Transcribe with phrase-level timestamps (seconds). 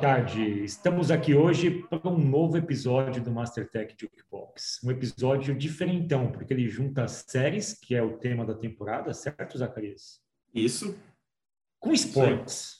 [0.00, 0.64] boa tarde.
[0.64, 4.80] Estamos aqui hoje para um novo episódio do Mastertech Jukebox.
[4.82, 10.18] Um episódio diferentão, porque ele junta séries, que é o tema da temporada, certo, Zacarias?
[10.54, 10.98] Isso.
[11.78, 12.78] Com esportes.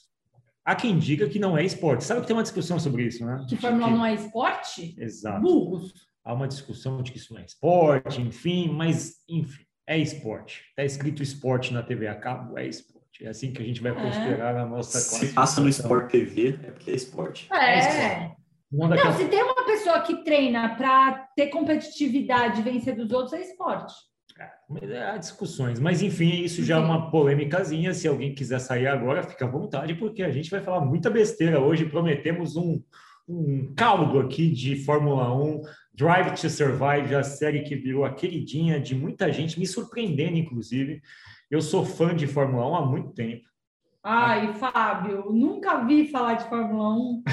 [0.65, 2.03] Há quem diga que não é esporte.
[2.03, 3.45] Sabe que tem uma discussão sobre isso, né?
[3.47, 4.95] Que Fórmula 1 não é esporte?
[4.97, 5.41] Exato.
[5.41, 5.93] Burros.
[6.23, 10.63] Há uma discussão de que isso não é esporte, enfim, mas, enfim, é esporte.
[10.69, 12.90] Está escrito esporte na TV a cabo, é esporte.
[13.21, 16.71] É assim que a gente vai considerar a nossa Se passa no Sport TV, é
[16.71, 17.47] porque é esporte.
[17.53, 18.31] É.
[18.71, 23.11] Uma Não, daquelas- se tem uma pessoa que treina para ter competitividade e vencer dos
[23.11, 23.93] outros, é esporte.
[24.67, 27.93] Mas Há discussões, mas enfim, isso já é uma polêmicazinha.
[27.93, 31.59] Se alguém quiser sair agora, fica à vontade, porque a gente vai falar muita besteira
[31.59, 31.85] hoje.
[31.85, 32.81] Prometemos um,
[33.27, 35.61] um caldo aqui de Fórmula 1,
[35.93, 41.01] Drive to Survive, a série que virou a queridinha de muita gente, me surpreendendo, inclusive.
[41.51, 43.43] Eu sou fã de Fórmula 1 há muito tempo.
[44.03, 47.23] Ai, Fábio, nunca vi falar de Fórmula 1.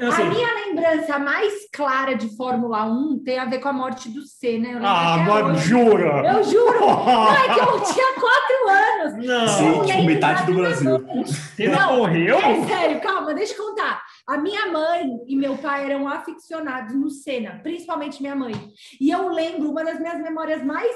[0.00, 3.72] Eu A sei- minha lembrança mais clara de Fórmula 1 tem a ver com a
[3.72, 4.66] morte do Senna.
[4.68, 5.66] Eu lembro Ah, hoje.
[5.68, 6.34] jura!
[6.34, 6.80] Eu juro!
[6.84, 9.26] Não, é que eu tinha quatro anos.
[9.26, 10.98] Não, Sim, tipo, metade do Brasil.
[11.24, 12.36] você não Não, morreu?
[12.38, 14.02] É sério, calma, deixa eu contar.
[14.30, 18.52] A minha mãe e meu pai eram aficionados no Senna, principalmente minha mãe.
[19.00, 20.94] E eu lembro, uma das minhas memórias mais,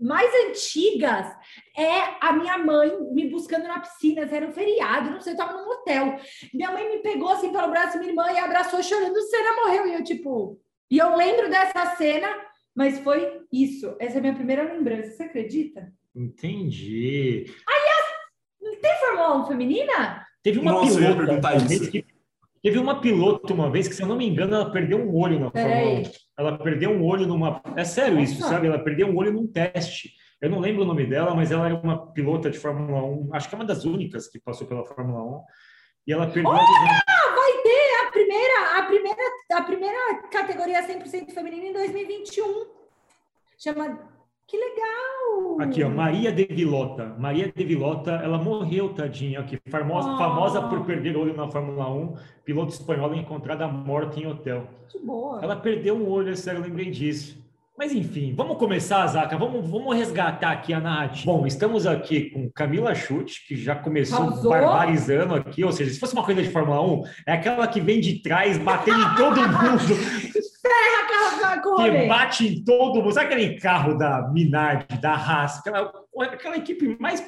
[0.00, 1.26] mais antigas
[1.76, 5.54] é a minha mãe me buscando na piscina, era um feriado, não sei, eu tava
[5.54, 6.16] num hotel.
[6.54, 9.88] Minha mãe me pegou assim pelo braço, minha irmã, e abraçou chorando, o Senna morreu.
[9.88, 10.56] E eu, tipo...
[10.88, 12.28] E eu lembro dessa cena,
[12.72, 13.96] mas foi isso.
[13.98, 15.92] Essa é a minha primeira lembrança, você acredita?
[16.14, 17.52] Entendi.
[18.80, 20.24] Tem Fórmula 1 feminina?
[20.42, 21.90] Teve uma Nossa, eu ia perguntar isso.
[21.90, 22.04] que
[22.62, 25.38] teve uma piloto uma vez que, se eu não me engano, ela perdeu um olho
[25.38, 26.02] na Fórmula 1.
[26.02, 26.12] Peraí.
[26.38, 27.62] Ela perdeu um olho numa.
[27.76, 28.66] É sério isso, sabe?
[28.66, 30.12] Ela perdeu um olho num teste.
[30.40, 33.34] Eu não lembro o nome dela, mas ela era uma pilota de Fórmula 1.
[33.34, 35.42] Acho que é uma das únicas que passou pela Fórmula 1.
[36.06, 36.50] E ela perdeu.
[36.50, 37.34] a visão.
[37.36, 39.22] vai ter a primeira, a primeira,
[39.52, 42.66] a primeira categoria 100% feminina em 2021.
[43.58, 44.19] Chama.
[44.50, 45.60] Que legal!
[45.60, 47.14] Aqui, ó, Maria de Vilota.
[47.16, 49.38] Maria de Vilota, ela morreu, tadinha.
[49.38, 50.18] Aqui, famosa, Ah.
[50.18, 52.16] famosa por perder olho na Fórmula 1.
[52.44, 54.66] Piloto espanhola encontrada morta em hotel.
[54.88, 55.38] Que boa.
[55.40, 57.39] Ela perdeu um olho, é sério, eu lembrei disso.
[57.80, 59.38] Mas enfim, vamos começar, Zaca.
[59.38, 61.32] Vamos, vamos resgatar aqui a narrativa.
[61.32, 64.50] Bom, estamos aqui com Camila Chute, que já começou Causou.
[64.50, 65.64] barbarizando aqui.
[65.64, 68.58] Ou seja, se fosse uma coisa de Fórmula 1, é aquela que vem de trás,
[68.58, 69.80] batendo em todo mundo,
[71.42, 73.14] Aquela que bate em todo mundo.
[73.14, 77.24] Sabe aquele carro da Minardi, da Haas, aquela, aquela equipe mais,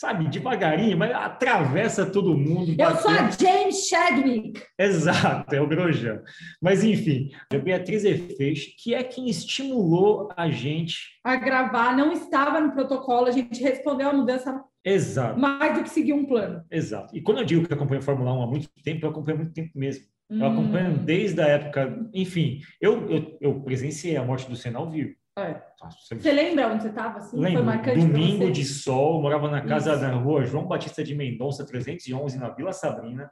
[0.00, 2.74] sabe, devagarinho, mas atravessa todo mundo.
[2.78, 3.30] Eu sou a.
[3.30, 4.62] James Chadwick.
[4.78, 6.22] Exato, é o Grosjean.
[6.60, 11.20] Mas enfim, a Beatriz Efeixe, que é quem estimulou a gente.
[11.22, 15.90] A gravar, não estava no protocolo, a gente respondeu a mudança Exato, mais do que
[15.90, 16.64] seguir um plano.
[16.70, 17.14] exato.
[17.14, 19.40] E quando eu digo que acompanho a Fórmula 1 há muito tempo, eu acompanho há
[19.42, 20.04] muito tempo mesmo.
[20.30, 24.78] Eu Hum, acompanho desde a época, enfim, eu, eu, eu presenciei a morte do Senna
[24.78, 25.12] ao vivo.
[25.40, 25.62] É.
[25.80, 27.18] Nossa, você- lembra onde você estava?
[27.18, 27.36] Assim?
[27.36, 30.00] Foi Lembro, marcante pra domingo de sol, morava na casa Isso.
[30.00, 33.30] da rua João Batista de Mendonça, 311, na Vila Sabrina.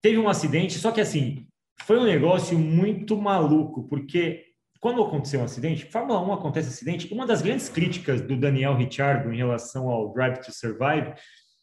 [0.00, 1.46] Teve um acidente, só que assim,
[1.82, 4.44] foi um negócio muito maluco, porque
[4.80, 9.32] quando aconteceu um acidente, Fórmula 1 acontece acidente, uma das grandes críticas do Daniel Ricciardo
[9.32, 11.14] em relação ao Drive to Survive,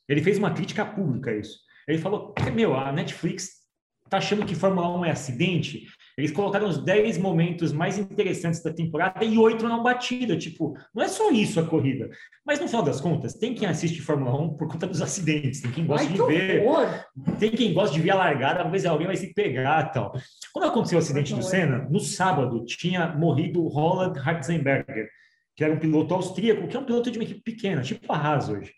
[0.08, 1.59] ele fez uma crítica pública a isso.
[1.88, 3.50] Ele falou, meu, a Netflix
[4.09, 5.86] tá achando que Fórmula 1 é acidente?
[6.19, 10.38] Eles colocaram os 10 momentos mais interessantes da temporada e oito não batida.
[10.38, 12.09] Tipo, não é só isso a corrida.
[12.46, 15.72] Mas no final das contas, tem quem assiste Fórmula 1 por conta dos acidentes, tem
[15.72, 16.88] quem gosta Ai, de ver, horror!
[17.40, 20.12] tem quem gosta de ver a largada, às vezes alguém vai se pegar e tal.
[20.52, 25.09] Quando aconteceu o acidente do Senna, no sábado tinha morrido Roland Hartzenberger,
[25.56, 28.18] que era um piloto austríaco, que é um piloto de uma equipe pequena, tipo a
[28.18, 28.74] Haas hoje.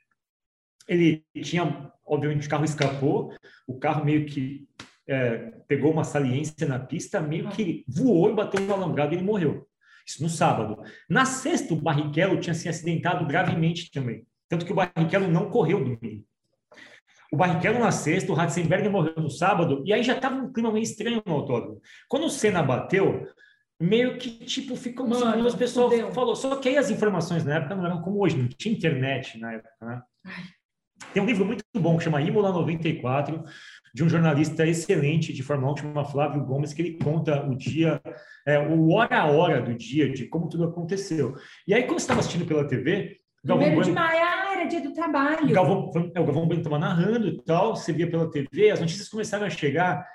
[0.87, 3.33] Ele tinha, obviamente, o carro escapou,
[3.67, 4.67] o carro meio que
[5.11, 9.25] é, pegou uma saliência na pista, meio que voou e bateu no alambrado e ele
[9.25, 9.67] morreu.
[10.07, 10.81] Isso no sábado.
[11.09, 14.25] Na sexta, o Barrichello tinha se acidentado gravemente também.
[14.49, 16.25] Tanto que o Barrichello não correu domingo.
[17.31, 20.71] O Barrichello na sexta, o Ratzenberger morreu no sábado, e aí já estava um clima
[20.71, 21.81] meio estranho no autódromo.
[22.09, 23.27] Quando o Senna bateu,
[23.79, 25.07] meio que, tipo, ficou...
[25.07, 26.11] Mano, as pessoas fudeu.
[26.11, 29.37] falou Só que aí as informações na época não eram como hoje, não tinha internet
[29.39, 30.01] na época, né?
[31.13, 33.43] Tem um livro muito bom que chama Imola 94,
[33.93, 37.55] de um jornalista excelente de Fórmula 1, que chama Flávio Gomes, que ele conta o
[37.55, 38.01] dia,
[38.45, 41.35] é, o hora a hora do dia, de como tudo aconteceu.
[41.67, 44.65] E aí, quando você estava assistindo pela TV, Galvão Primeiro de Bueno, maio, ah, era
[44.65, 45.53] dia do trabalho.
[45.53, 49.09] Galvão, é, o Galvão Bueno estava narrando e tal, você via pela TV, as notícias
[49.09, 50.05] começaram a chegar,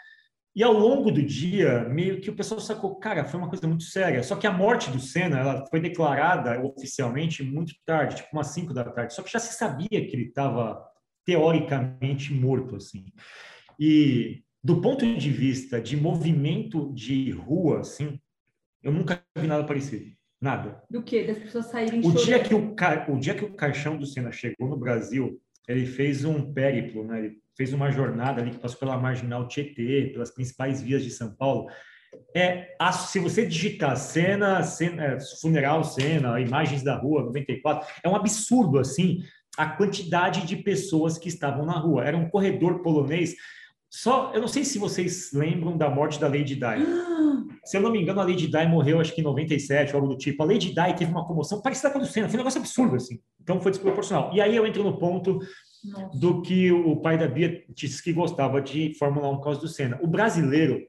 [0.56, 3.84] e ao longo do dia, meio que o pessoal sacou, cara, foi uma coisa muito
[3.84, 4.22] séria.
[4.22, 8.72] Só que a morte do Senna, ela foi declarada oficialmente muito tarde, tipo umas 5
[8.72, 9.12] da tarde.
[9.12, 10.82] Só que já se sabia que ele estava
[11.26, 13.04] teoricamente morto, assim.
[13.78, 18.18] E do ponto de vista de movimento de rua, assim,
[18.82, 20.06] eu nunca vi nada parecido.
[20.40, 20.82] Nada.
[20.90, 21.24] Do que?
[21.24, 24.30] Das pessoas saírem O dia que o, ca- o dia que o caixão do Senna
[24.30, 27.18] chegou no Brasil, ele fez um périplo, né?
[27.18, 31.34] Ele fez uma jornada ali que passou pela Marginal Tietê, pelas principais vias de São
[31.34, 31.70] Paulo.
[32.34, 38.16] É, se você digitar Senna, Senna é, funeral Senna, imagens da rua 94, é um
[38.16, 39.22] absurdo assim
[39.56, 42.04] a quantidade de pessoas que estavam na rua.
[42.04, 43.34] Era um corredor polonês.
[43.90, 46.60] Só, eu não sei se vocês lembram da morte da Lady Di.
[47.64, 50.16] Se eu não me engano, a Lady Di morreu, acho que em 97, algo do
[50.16, 50.42] tipo.
[50.42, 52.28] A Lady Di teve uma comoção parecida com a do Senna.
[52.28, 53.20] Foi um negócio absurdo, assim.
[53.40, 54.32] Então, foi desproporcional.
[54.34, 55.38] E aí eu entro no ponto
[55.84, 56.18] Nossa.
[56.18, 59.68] do que o pai da Bia disse que gostava de Fórmula 1 por causa do
[59.68, 59.98] Senna.
[60.02, 60.86] O brasileiro,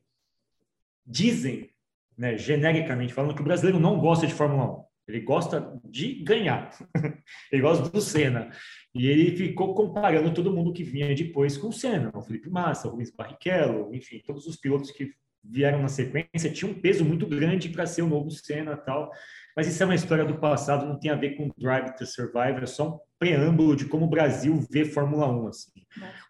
[1.08, 1.70] dizem,
[2.18, 4.88] né, genericamente falando, que o brasileiro não gosta de Fórmula 1.
[5.08, 6.70] Ele gosta de ganhar.
[7.50, 8.52] ele gosta do Senna.
[8.98, 12.12] E ele ficou comparando todo mundo que vinha depois com o Senna.
[12.16, 15.12] O Felipe Massa, o Rubens Barrichello, enfim, todos os pilotos que
[15.44, 19.12] vieram na sequência tinham um peso muito grande para ser o novo Senna tal.
[19.58, 22.62] Mas isso é uma história do passado, não tem a ver com Drive to Survive,
[22.62, 25.48] é só um preâmbulo de como o Brasil vê Fórmula 1.
[25.48, 25.72] Assim.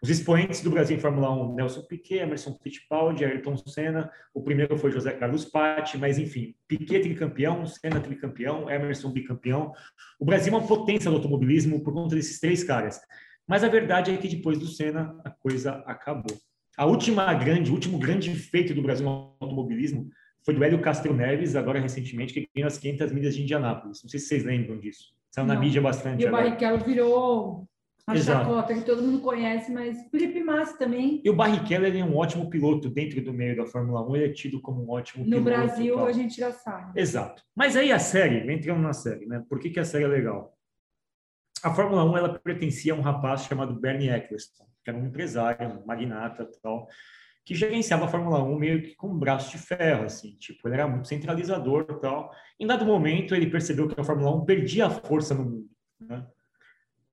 [0.02, 4.78] Os expoentes do Brasil em Fórmula 1, Nelson Piquet, Emerson Fittipaldi, Ayrton Senna, o primeiro
[4.78, 9.74] foi José Carlos Patti, mas enfim, Piquet tricampeão, Senna tricampeão, Emerson bicampeão.
[10.18, 12.98] O Brasil é uma potência do automobilismo por conta desses três caras.
[13.46, 16.38] Mas a verdade é que depois do Senna, a coisa acabou.
[16.78, 20.10] A última grande, o último grande feito do Brasil no automobilismo
[20.48, 24.02] foi do Hélio Castro Neves, agora recentemente, que ganhou as 500 milhas de Indianápolis.
[24.02, 25.14] Não sei se vocês lembram disso.
[25.30, 25.60] Saiu na Não.
[25.62, 26.32] mídia bastante E o.
[26.32, 27.68] Barrichello virou
[28.08, 28.46] a Exato.
[28.46, 31.22] chacota que todo mundo conhece, mas Felipe Massa também.
[31.22, 34.26] E o Barrichello ele é um ótimo piloto dentro do meio da Fórmula 1, ele
[34.28, 35.44] é tido como um ótimo No piloto.
[35.44, 36.06] Brasil, tal.
[36.06, 36.98] a gente já sabe.
[36.98, 37.44] Exato.
[37.54, 39.44] Mas aí a série, entrando na série, né?
[39.50, 40.58] Por que, que a série é legal?
[41.62, 45.68] A Fórmula 1 ela pertencia a um rapaz chamado Bernie Eccleston, que era um empresário,
[45.68, 46.88] um magnata e tal,
[47.48, 50.76] que gerenciava a Fórmula 1 meio que com um braço de ferro, assim, tipo, ele
[50.76, 52.30] era muito centralizador e tal.
[52.60, 56.28] Em dado momento, ele percebeu que a Fórmula 1 perdia a força no mundo, né?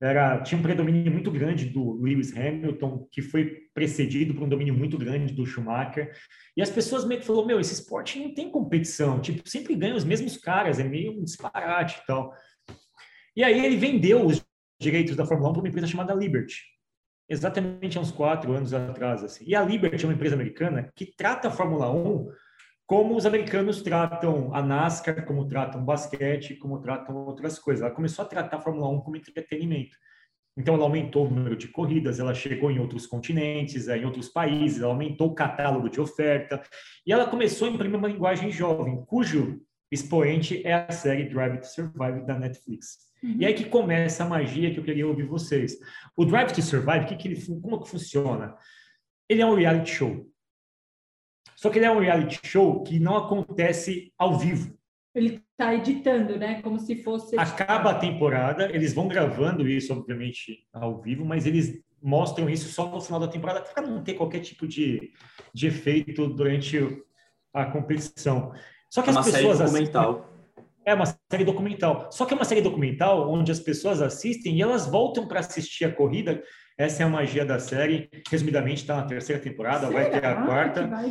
[0.03, 4.75] Era, tinha um predomínio muito grande do Lewis Hamilton, que foi precedido por um domínio
[4.75, 6.13] muito grande do Schumacher.
[6.57, 9.97] E as pessoas meio que falaram, meu, esse esporte não tem competição, tipo, sempre ganham
[9.97, 12.35] os mesmos caras, é meio um disparate e tal.
[13.37, 14.45] E aí ele vendeu os
[14.81, 16.74] direitos da Fórmula 1 para uma empresa chamada Liberty,
[17.29, 19.23] exatamente há uns quatro anos atrás.
[19.23, 19.44] Assim.
[19.47, 22.29] E a Liberty é uma empresa americana que trata a Fórmula 1
[22.87, 27.82] como os americanos tratam a NASCAR, como tratam o basquete, como tratam outras coisas.
[27.82, 29.97] Ela começou a tratar a Fórmula 1 como entretenimento.
[30.56, 34.29] Então, ela aumentou o número de corridas, ela chegou em outros continentes, eh, em outros
[34.29, 36.62] países, ela aumentou o catálogo de oferta,
[37.05, 39.61] e ela começou a imprimir uma linguagem jovem, cujo
[39.94, 42.99] expoente é a série Drive to Survive da Netflix.
[43.23, 45.79] E aí que começa a magia que eu queria ouvir vocês.
[46.14, 48.55] O Drive to Survive, que que ele, como que funciona?
[49.26, 50.31] Ele é um reality show.
[51.56, 54.76] Só que ele é um reality show que não acontece ao vivo.
[55.14, 56.61] Ele está editando, né?
[56.61, 57.38] Como se fosse.
[57.38, 62.90] Acaba a temporada, eles vão gravando isso, obviamente, ao vivo, mas eles mostram isso só
[62.90, 65.12] no final da temporada para não ter qualquer tipo de,
[65.54, 66.78] de efeito durante
[67.54, 68.52] a competição.
[68.95, 70.31] Só que É uma as série pessoas assistem- documental.
[70.87, 72.09] É uma série documental.
[72.13, 75.85] Só que é uma série documental onde as pessoas assistem e elas voltam para assistir
[75.87, 76.41] a corrida.
[76.79, 78.09] Essa é a magia da série.
[78.31, 80.87] Resumidamente, está na terceira temporada, vai ter a Será quarta.
[80.87, 81.09] vai?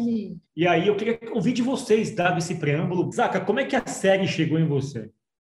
[0.55, 3.11] E aí eu queria ouvir de vocês, dado esse preâmbulo.
[3.11, 5.09] Zaca, como é que a série chegou em você?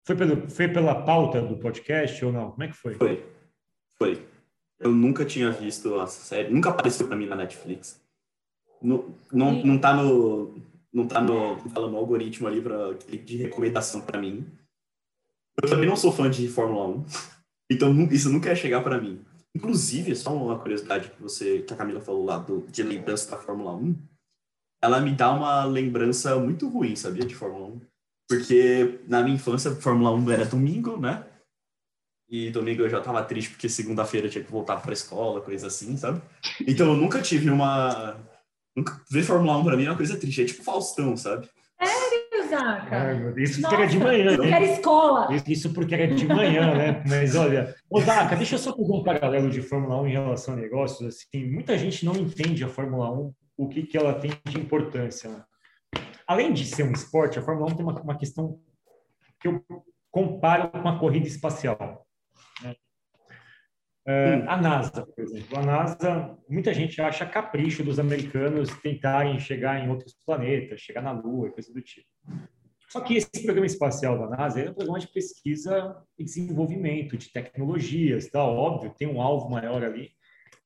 [0.04, 2.50] Foi, pelo, foi pela pauta do podcast ou não?
[2.50, 2.94] Como é que foi?
[2.94, 3.24] Foi.
[3.96, 4.26] Foi.
[4.80, 6.52] Eu nunca tinha visto essa série.
[6.52, 8.00] Nunca apareceu pra mim na Netflix.
[8.82, 10.54] Não, não, não tá no.
[10.96, 14.50] Não tá no, tá no algoritmo ali pra, de recomendação pra mim.
[15.62, 17.04] Eu também não sou fã de Fórmula 1.
[17.68, 19.20] Então isso nunca ia chegar pra mim.
[19.52, 23.36] Inclusive, só uma curiosidade que você, que a Camila falou lá do, de lembrança da
[23.36, 23.96] Fórmula 1,
[24.80, 27.80] ela me dá uma lembrança muito ruim, sabia, de Fórmula 1.
[28.28, 31.26] Porque na minha infância, Fórmula 1 era domingo, né?
[32.28, 35.66] E domingo eu já tava triste porque segunda-feira eu tinha que voltar pra escola, coisa
[35.66, 36.22] assim, sabe?
[36.60, 38.16] Então eu nunca tive uma.
[38.76, 39.00] Nunca...
[39.10, 40.42] Ver Fórmula 1 pra mim é uma coisa triste.
[40.42, 41.48] É tipo Faustão, sabe?
[42.48, 43.14] Zaca.
[43.14, 44.50] Meu Deus, Isso Nossa, porque era de manhã, Eu hein?
[44.50, 45.34] quero escola.
[45.34, 47.02] Isso- Isso porque era de manhã, né?
[47.08, 50.54] Mas olha, ô Daca, deixa eu só fazer um paralelo de Fórmula 1 em relação
[50.54, 51.08] a negócios.
[51.08, 55.28] Assim, muita gente não entende a Fórmula 1, o que, que ela tem de importância.
[55.30, 55.42] né?
[56.26, 58.60] Além de ser um esporte, a Fórmula 1 tem uma, uma questão
[59.40, 59.60] que eu
[60.10, 62.05] comparo com a corrida espacial.
[64.06, 65.58] É, a NASA, por exemplo.
[65.58, 71.10] A NASA, muita gente acha capricho dos americanos tentarem chegar em outros planetas, chegar na
[71.10, 72.06] Lua, coisa do tipo.
[72.88, 77.30] Só que esse programa espacial da NASA é um programa de pesquisa e desenvolvimento de
[77.30, 78.44] tecnologias, tá?
[78.44, 80.12] Óbvio, tem um alvo maior ali,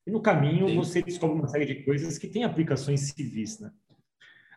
[0.06, 0.76] E no caminho Sim.
[0.76, 3.70] você descobre uma série de coisas que têm aplicações civis, né?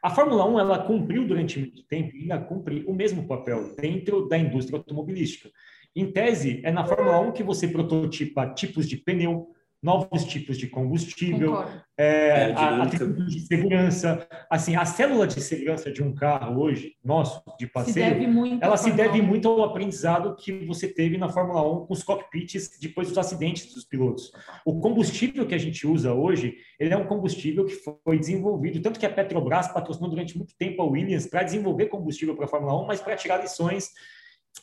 [0.02, 4.28] A Fórmula 1 ela cumpriu durante muito tempo e ainda cumpre o mesmo papel dentro
[4.28, 5.50] da indústria automobilística.
[5.96, 10.68] Em tese, é na Fórmula 1 que você prototipa tipos de pneu, novos tipos de
[10.68, 11.62] combustível,
[11.98, 14.26] é, é, a, a de segurança.
[14.50, 18.92] Assim, a célula de segurança de um carro hoje, nosso, de passeio, se ela se
[18.92, 23.18] deve muito ao aprendizado que você teve na Fórmula 1 com os cockpits depois dos
[23.18, 24.32] acidentes dos pilotos.
[24.66, 29.00] O combustível que a gente usa hoje, ele é um combustível que foi desenvolvido, tanto
[29.00, 32.82] que a Petrobras patrocinou durante muito tempo a Williams para desenvolver combustível para a Fórmula
[32.82, 33.92] 1, mas para tirar lições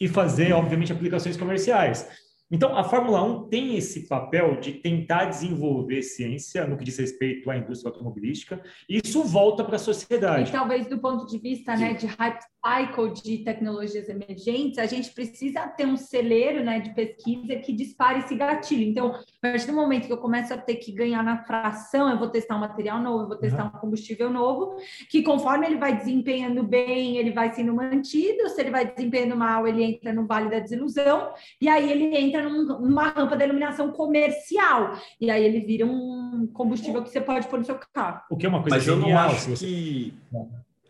[0.01, 2.07] e fazer, obviamente, aplicações comerciais.
[2.51, 7.49] Então, a Fórmula 1 tem esse papel de tentar desenvolver ciência no que diz respeito
[7.49, 10.49] à indústria automobilística, e isso volta para a sociedade.
[10.49, 15.11] E talvez do ponto de vista né, de hype cycle de tecnologias emergentes, a gente
[15.11, 18.83] precisa ter um celeiro né, de pesquisa que dispare esse gatilho.
[18.83, 22.19] Então, a partir do momento que eu começo a ter que ganhar na fração, eu
[22.19, 23.71] vou testar um material novo, eu vou testar uhum.
[23.75, 24.77] um combustível novo,
[25.09, 29.67] que conforme ele vai desempenhando bem, ele vai sendo mantido, se ele vai desempenhando mal,
[29.67, 34.99] ele entra no vale da desilusão, e aí ele entra numa rampa de iluminação comercial,
[35.21, 38.21] e aí ele vira um combustível que você pode pôr no seu carro.
[38.31, 40.15] O que é uma coisa Mas genial, eu não acho que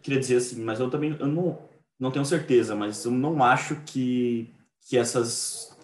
[0.02, 1.58] queria dizer assim, mas eu também eu não,
[1.98, 4.52] não tenho certeza, mas eu não acho que,
[4.82, 5.76] que essas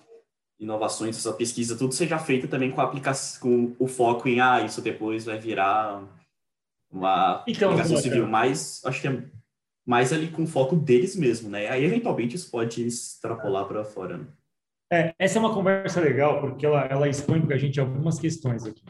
[0.59, 4.63] inovações, essa pesquisa, tudo seja feita também com a aplicação, com o foco em, ah,
[4.63, 6.03] isso depois vai virar
[6.91, 9.23] uma então, aplicação civil, mas acho que é
[9.87, 11.69] mais ali com foco deles mesmo, né?
[11.69, 14.27] Aí, eventualmente, isso pode extrapolar para fora, né?
[14.93, 18.65] É, essa é uma conversa legal, porque ela, ela expõe para a gente algumas questões
[18.65, 18.83] aqui.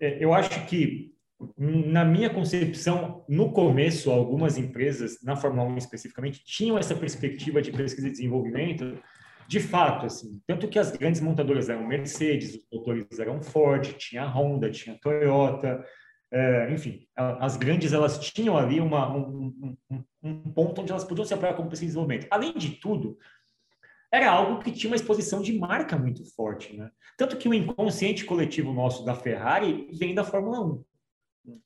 [0.00, 1.13] É, eu acho que
[1.56, 7.72] na minha concepção, no começo, algumas empresas, na Fórmula 1 especificamente, tinham essa perspectiva de
[7.72, 8.98] pesquisa e desenvolvimento,
[9.46, 14.26] de fato, assim, tanto que as grandes montadoras eram Mercedes, os motores eram Ford, tinha
[14.26, 15.84] Honda, tinha Toyota,
[16.32, 21.24] é, enfim, as grandes elas tinham ali uma, um, um, um, ponto onde elas podiam
[21.24, 22.26] se apoiar como pesquisa e desenvolvimento.
[22.30, 23.18] Além de tudo,
[24.10, 26.90] era algo que tinha uma exposição de marca muito forte, né?
[27.16, 30.84] Tanto que o inconsciente coletivo nosso da Ferrari vem da Fórmula 1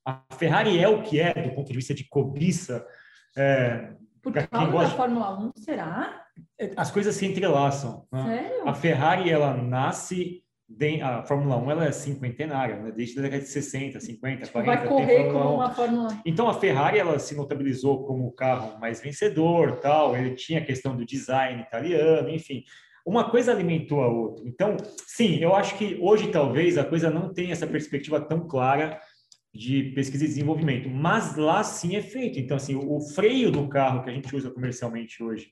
[0.05, 2.87] a Ferrari é o que é do ponto de vista de cobiça.
[3.37, 3.93] É,
[4.23, 4.91] Por causa gosta...
[4.91, 6.25] da Fórmula 1, será?
[6.77, 8.07] As coisas se entrelaçam.
[8.13, 8.25] Né?
[8.25, 8.69] Sério?
[8.69, 10.43] A Ferrari, ela nasce...
[11.03, 12.93] A Fórmula 1 ela é cinquentenária, né?
[12.93, 14.77] desde a década de 60, 50, tipo, 40.
[14.77, 16.21] Vai correr como uma Fórmula 1.
[16.27, 20.15] Então a Ferrari ela se notabilizou como o carro mais vencedor, tal.
[20.15, 22.65] Ele tinha a questão do design italiano, enfim
[23.09, 24.47] uma coisa alimentou a outra.
[24.47, 29.01] Então, sim, eu acho que hoje talvez a coisa não tenha essa perspectiva tão clara
[29.55, 32.39] de pesquisa e desenvolvimento, mas lá sim é feito.
[32.39, 35.51] Então, assim, o, freio do carro que a gente usa comercialmente hoje,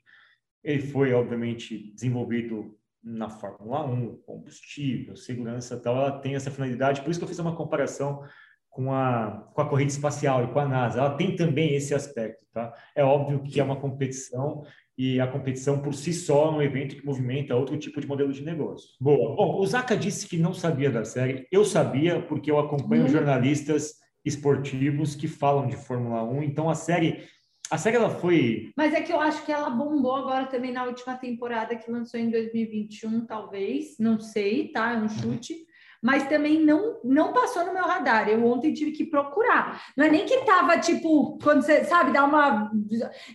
[0.63, 7.11] ele foi, obviamente, desenvolvido na Fórmula 1, combustível, segurança tal, ela tem essa finalidade, por
[7.11, 8.23] isso que eu fiz uma comparação
[8.69, 10.99] com a, com a corrida espacial e com a NASA.
[10.99, 12.75] Ela tem também esse aspecto, tá?
[12.95, 14.65] É óbvio que é uma competição
[14.99, 18.33] e a competição por si só é um evento que movimenta outro tipo de modelo
[18.33, 18.89] de negócio.
[19.01, 19.37] Boa.
[19.37, 21.47] Bom, o Zaka disse que não sabia da série.
[21.53, 23.09] Eu sabia porque eu acompanho hum.
[23.09, 26.43] jornalistas esportivos que falam de Fórmula 1.
[26.45, 27.25] Então a série,
[27.71, 28.73] a série ela foi.
[28.77, 32.19] Mas é que eu acho que ela bombou agora também na última temporada que lançou
[32.19, 33.97] em 2021, talvez.
[33.99, 34.95] Não sei, tá?
[34.95, 35.66] É um chute
[36.07, 38.29] mas também não não passou no meu radar.
[38.29, 39.83] Eu ontem tive que procurar.
[39.97, 42.71] Não é nem que tava tipo, quando você sabe, dá uma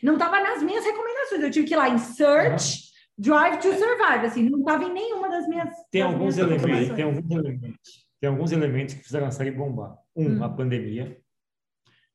[0.01, 1.43] não tava nas minhas recomendações.
[1.43, 5.29] Eu tive que ir lá em search Drive to Survive, assim, não estava em nenhuma
[5.29, 5.69] das minhas.
[5.91, 9.51] Tem das alguns minhas elementos, tem alguns elementos, tem alguns elementos que fizeram a série
[9.51, 9.97] bombar.
[10.15, 10.43] Um, hum.
[10.43, 11.20] a pandemia.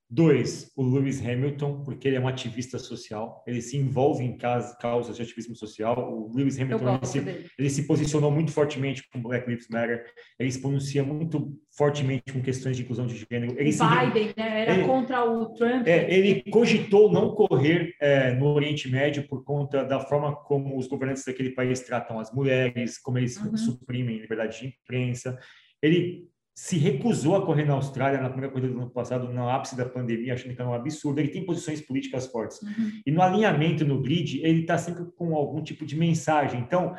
[0.09, 5.17] Dois, o Lewis Hamilton, porque ele é um ativista social, ele se envolve em causas
[5.17, 6.13] de ativismo social.
[6.13, 10.05] O Lewis Hamilton ele se, ele se, posicionou muito fortemente com Black Lives Matter,
[10.39, 13.59] ele se pronuncia muito fortemente com questões de inclusão de gênero.
[13.59, 14.63] Ele Biden, se, né?
[14.63, 15.89] Era ele, contra o Trump.
[15.89, 20.87] É, ele cogitou não correr é, no Oriente Médio por conta da forma como os
[20.87, 23.57] governantes daquele país tratam as mulheres, como eles uhum.
[23.57, 25.37] suprimem liberdade de imprensa.
[25.83, 29.77] Ele se recusou a correr na Austrália na primeira corrida do ano passado, no ápice
[29.77, 31.21] da pandemia, achando que era um absurdo.
[31.21, 32.63] Ele tem posições políticas fortes.
[32.63, 32.93] Uhum.
[33.05, 36.59] E no alinhamento no grid, ele está sempre com algum tipo de mensagem.
[36.59, 36.97] Então,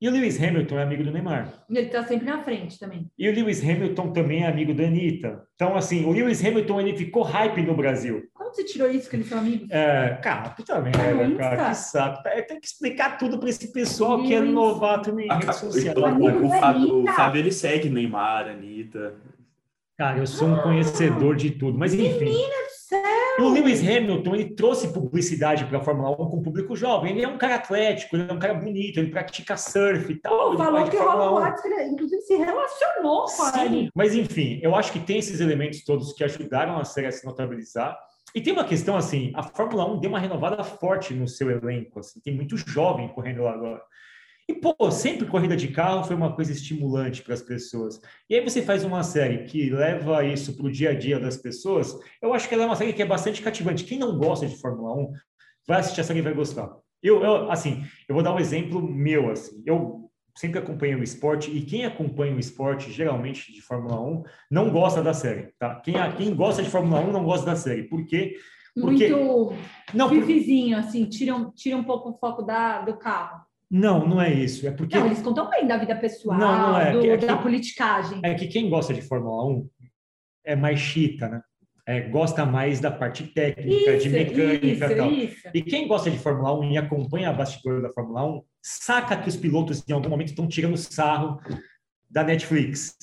[0.00, 1.64] e o Lewis Hamilton é amigo do Neymar.
[1.68, 3.10] Ele está sempre na frente também.
[3.18, 5.42] E o Lewis Hamilton também é amigo da Anitta.
[5.56, 8.22] Então, assim, o Lewis Hamilton ele ficou hype no Brasil.
[8.50, 9.68] Como você tirou isso que eles são amigos?
[9.70, 11.68] É, cara, tu também, né, cara?
[11.68, 12.26] Que saco.
[12.26, 15.94] É, tem que explicar tudo para esse pessoal que é novato em rede social.
[15.96, 19.14] O, Fábio, o Fábio, ele segue Neymar, Anitta.
[19.96, 22.24] Cara, eu sou um conhecedor de tudo, mas enfim.
[22.24, 23.00] Menina do céu!
[23.38, 27.12] O Lewis Hamilton, ele trouxe publicidade para a Fórmula 1 com o público jovem.
[27.12, 30.50] Ele é um cara atlético, ele é um cara bonito, ele pratica surf e tal.
[30.50, 34.90] Pô, falou que o Watts, inclusive, se relacionou com a Sim, mas enfim, eu acho
[34.90, 37.96] que tem esses elementos todos que ajudaram a série a se notabilizar.
[38.34, 41.98] E tem uma questão assim, a Fórmula 1 deu uma renovada forte no seu elenco,
[42.00, 43.82] assim, tem muito jovem correndo lá agora.
[44.48, 48.00] E, pô, sempre corrida de carro foi uma coisa estimulante para as pessoas.
[48.28, 51.36] E aí você faz uma série que leva isso para o dia a dia das
[51.36, 53.84] pessoas, eu acho que ela é uma série que é bastante cativante.
[53.84, 55.12] Quem não gosta de Fórmula 1
[55.68, 56.68] vai assistir a série e vai gostar.
[57.00, 59.62] Eu, eu, assim, eu vou dar um exemplo meu, assim.
[59.64, 64.70] Eu sempre acompanhei o esporte e quem acompanha o esporte, geralmente de Fórmula 1, não
[64.70, 65.76] gosta da série, tá?
[65.76, 67.84] Quem, quem gosta de Fórmula 1 não gosta da série.
[67.84, 68.36] Por quê?
[68.74, 69.08] Porque...
[69.08, 69.54] Muito
[69.94, 73.40] não, fifizinho, assim, tira um, tira um pouco o foco da, do carro.
[73.70, 74.66] Não, não é isso.
[74.66, 74.98] É porque.
[74.98, 76.92] Não, eles contam bem da vida pessoal, não, não é.
[76.92, 78.20] Do, é que, da politicagem.
[78.24, 79.70] É que quem gosta de Fórmula 1
[80.44, 81.42] é mais chita, né?
[81.86, 85.10] É, gosta mais da parte técnica, isso, de mecânica isso, e tal.
[85.10, 85.48] Isso.
[85.54, 89.28] E quem gosta de Fórmula 1 e acompanha a bastidora da Fórmula 1, saca que
[89.28, 91.40] os pilotos em algum momento estão tirando sarro
[92.08, 92.96] da Netflix.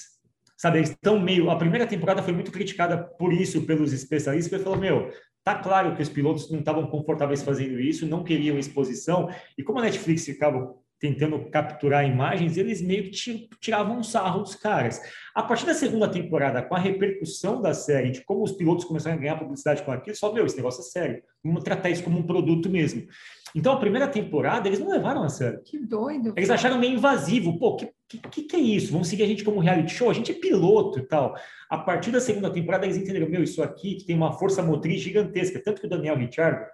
[0.57, 1.51] Sabe, eles estão meio.
[1.51, 5.12] A primeira temporada foi muito criticada por isso pelos especialistas, porque falou: meu,
[5.48, 9.79] Tá claro que os pilotos não estavam confortáveis fazendo isso, não queriam exposição, e como
[9.79, 15.00] a Netflix ficava tentando capturar imagens, eles meio que tiravam um sarro dos caras.
[15.34, 19.16] A partir da segunda temporada, com a repercussão da série, de como os pilotos começaram
[19.16, 21.24] a ganhar publicidade com aquilo, só, meu, esse negócio é sério.
[21.44, 23.08] Vamos tratar isso como um produto mesmo.
[23.56, 25.62] Então, a primeira temporada, eles não levaram a sério.
[25.63, 26.34] Que doido.
[26.36, 27.58] Eles acharam meio invasivo.
[27.58, 27.89] Pô, que,
[28.32, 28.92] que, que é isso?
[28.92, 30.10] Vamos seguir a gente como reality show?
[30.10, 31.36] A gente é piloto e tal.
[31.70, 35.62] A partir da segunda temporada, eles entenderam, meu, isso aqui tem uma força motriz gigantesca.
[35.63, 36.66] Tanto que o Daniel Ricciardo,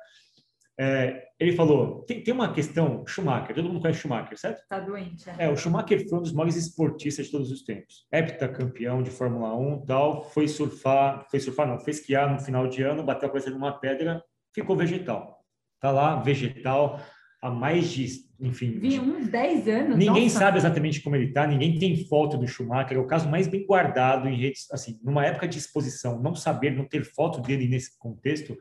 [0.80, 4.64] é, ele falou, tem, tem, uma questão, Schumacher, todo mundo conhece Schumacher, certo?
[4.68, 5.30] Tá doente.
[5.30, 5.46] É.
[5.46, 8.08] é, o Schumacher foi um dos maiores esportistas de todos os tempos.
[8.12, 12.82] Heptacampeão de Fórmula 1 tal, foi surfar, foi surfar não, foi esquiar no final de
[12.82, 15.44] ano, bateu a cabeça numa pedra, ficou vegetal.
[15.80, 17.00] Tá lá, vegetal,
[17.40, 18.08] há mais de,
[18.40, 18.80] enfim...
[18.80, 20.40] Vi uns 10 anos, Ninguém nossa.
[20.40, 23.64] sabe exatamente como ele tá, ninguém tem foto do Schumacher, é o caso mais bem
[23.64, 27.96] guardado em redes, assim, numa época de exposição, não saber, não ter foto dele nesse
[28.00, 28.58] contexto,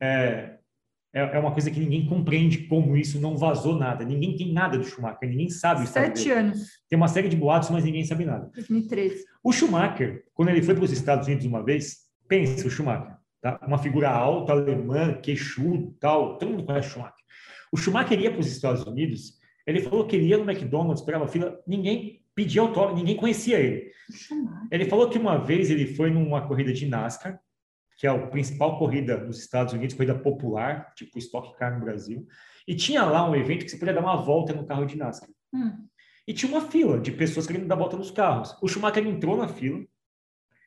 [0.00, 0.59] é,
[1.12, 4.04] é, é, uma coisa que ninguém compreende como isso não vazou nada.
[4.04, 5.86] Ninguém tem nada do Schumacher, ninguém sabe.
[5.86, 6.68] Sete anos.
[6.88, 8.50] Tem uma série de boatos, mas ninguém sabe nada.
[8.54, 9.24] 2013.
[9.42, 13.60] O Schumacher, quando ele foi para os Estados Unidos uma vez, pensa o Schumacher, tá?
[13.66, 16.38] Uma figura alta, alemã, queixudo, tal.
[16.38, 17.24] Todo mundo conhece o Schumacher.
[17.72, 21.28] O Schumacher ia para os Estados Unidos, ele falou que ele ia no McDonald's, esperava
[21.28, 23.90] fila, ninguém pedia autógrafo, ninguém conhecia ele.
[24.70, 27.38] Ele falou que uma vez ele foi numa corrida de NASCAR,
[28.00, 32.26] que é a principal corrida nos Estados Unidos, corrida popular, tipo Stock Car no Brasil,
[32.66, 35.28] e tinha lá um evento que você podia dar uma volta no carro de NASCAR.
[35.52, 35.86] Hum.
[36.26, 38.56] E tinha uma fila de pessoas querendo dar volta nos carros.
[38.62, 39.84] O Schumacher entrou na fila,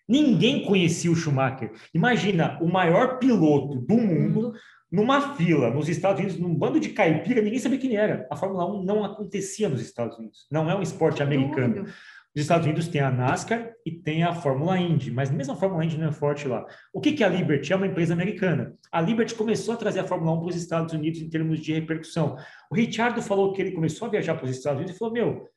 [0.08, 1.72] ninguém conhecia o Schumacher.
[1.92, 4.54] Imagina, o maior piloto do mundo
[4.92, 8.28] numa fila nos Estados Unidos, num bando de caipira, ninguém sabia quem era.
[8.30, 10.46] A Fórmula 1 não acontecia nos Estados Unidos.
[10.52, 11.88] Não é um esporte americano.
[12.36, 15.86] Os Estados Unidos tem a NASCAR e tem a Fórmula Indy, mas mesmo a Fórmula
[15.86, 16.66] Indy não é forte lá.
[16.92, 17.72] O que, que é a Liberty?
[17.72, 18.74] É uma empresa americana.
[18.92, 21.74] A Liberty começou a trazer a Fórmula 1 para os Estados Unidos em termos de
[21.74, 22.36] repercussão.
[22.72, 25.48] O Richardo falou que ele começou a viajar para os Estados Unidos e falou: Meu,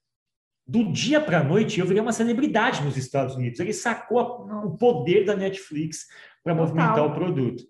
[0.67, 3.59] do dia para a noite eu virei uma celebridade nos Estados Unidos.
[3.59, 6.07] Ele sacou a, o poder da Netflix
[6.45, 7.65] para movimentar o produto.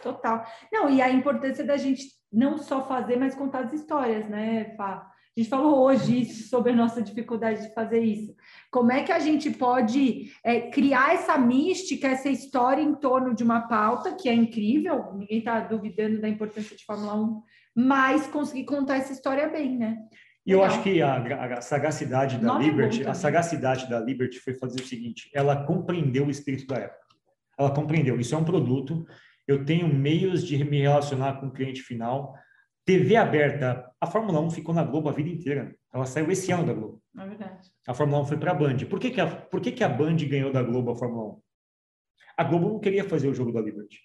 [0.00, 0.44] Total.
[0.70, 5.10] Não, e a importância da gente não só fazer, mas contar as histórias, né, Fá?
[5.36, 8.36] A gente falou hoje sobre a nossa dificuldade de fazer isso.
[8.70, 13.42] Como é que a gente pode é, criar essa mística, essa história em torno de
[13.42, 17.42] uma pauta que é incrível, ninguém está duvidando da importância de Fórmula 1,
[17.74, 19.98] mas conseguir contar essa história bem, né?
[20.46, 21.16] E eu acho que a,
[21.56, 26.26] a sagacidade da Nome Liberty, a sagacidade da Liberty foi fazer o seguinte: ela compreendeu
[26.26, 27.04] o espírito da época.
[27.58, 29.04] Ela compreendeu, isso é um produto,
[29.48, 32.34] eu tenho meios de me relacionar com o cliente final
[32.84, 35.74] TV aberta, a Fórmula 1 ficou na Globo a vida inteira.
[35.92, 37.02] Ela saiu esse ano da Globo.
[37.18, 37.70] É verdade.
[37.86, 38.76] A Fórmula 1 foi para a Band.
[38.90, 41.42] Por que, que, a, por que, que a Band ganhou da Globo a Fórmula 1?
[42.36, 43.98] A Globo não queria fazer o jogo da Liberty.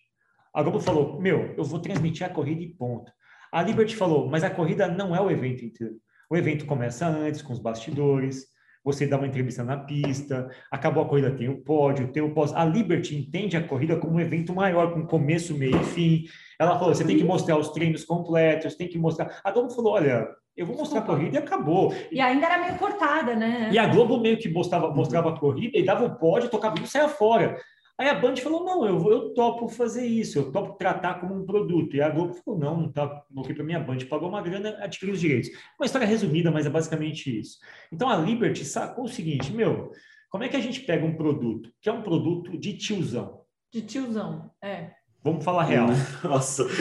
[0.54, 3.12] A Globo falou: Meu, eu vou transmitir a corrida e ponto.
[3.52, 5.96] A Liberty falou: Mas a corrida não é o evento inteiro.
[6.30, 8.46] O evento começa antes, com os bastidores,
[8.92, 12.54] você dá uma entrevista na pista, acabou a corrida, tem o pódio, tem o pós.
[12.54, 16.24] A Liberty entende a corrida como um evento maior, com começo, meio e fim.
[16.60, 19.40] Ela falou: você tem que mostrar os treinos completos, tem que mostrar.
[19.44, 21.94] A Globo falou: olha, eu vou mostrar a corrida e acabou.
[22.12, 23.70] E ainda era meio cortada, né?
[23.72, 26.88] E a Globo meio que mostrava, mostrava a corrida e dava o pódio, tocava e
[26.88, 27.58] saia fora.
[28.00, 31.46] Aí a Band falou: não, eu, eu topo fazer isso, eu topo tratar como um
[31.46, 31.98] produto.
[31.98, 35.14] E a Globo falou: não, não tá ok para minha Band, pagou uma grana, adquiriu
[35.14, 35.50] os direitos.
[35.78, 37.58] Uma história resumida, mas é basicamente isso.
[37.92, 39.92] Então a Liberty sacou o seguinte: meu,
[40.30, 43.42] como é que a gente pega um produto que é um produto de tiozão?
[43.70, 44.92] De tiozão, é.
[45.22, 45.90] Vamos falar real.
[46.24, 46.66] Nossa.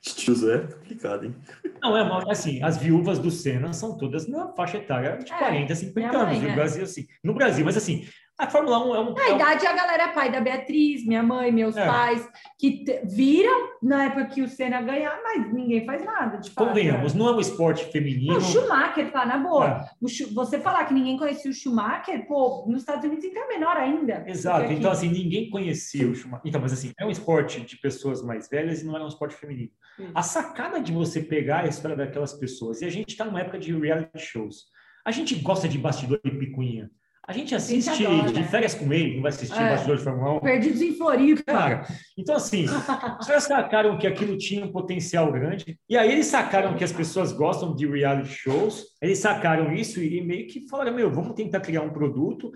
[0.00, 1.34] Tio é complicado, hein?
[1.82, 5.74] Não, é assim, as viúvas do Senna são todas na faixa etária de 40, é,
[5.74, 6.40] 50 anos.
[6.40, 6.54] no é.
[6.54, 7.06] Brasil, assim.
[7.24, 8.06] No Brasil, mas assim,
[8.42, 9.14] a Fórmula 1 é um.
[9.14, 11.86] Na é idade, a galera é pai da Beatriz, minha mãe, meus é.
[11.86, 12.28] pais,
[12.58, 16.38] que viram na época que o Senna ganhar, mas ninguém faz nada.
[16.38, 18.36] De Convenhamos, não é um esporte feminino.
[18.36, 19.86] O Schumacher, tá na boa.
[20.02, 20.06] É.
[20.32, 24.24] Você falar que ninguém conhecia o Schumacher, pô, nos Estados Unidos então é menor ainda.
[24.26, 26.42] Exato, então assim, ninguém conhecia o Schumacher.
[26.44, 29.36] Então, mas assim, é um esporte de pessoas mais velhas e não é um esporte
[29.36, 29.70] feminino.
[30.14, 33.58] A sacada de você pegar a história daquelas pessoas, e a gente está numa época
[33.58, 34.64] de reality shows.
[35.04, 36.90] A gente gosta de bastidor e picuinha.
[37.24, 38.48] A gente assiste adora, de né?
[38.48, 40.40] férias com ele, não vai assistir é, bastidor de Fórmula 1.
[40.40, 41.44] Perdidos em Floripa.
[41.44, 41.86] Cara,
[42.18, 42.64] então assim,
[43.20, 46.90] os caras sacaram que aquilo tinha um potencial grande, e aí eles sacaram que as
[46.90, 51.60] pessoas gostam de reality shows, eles sacaram isso e meio que falaram, meu, vamos tentar
[51.60, 52.50] criar um produto,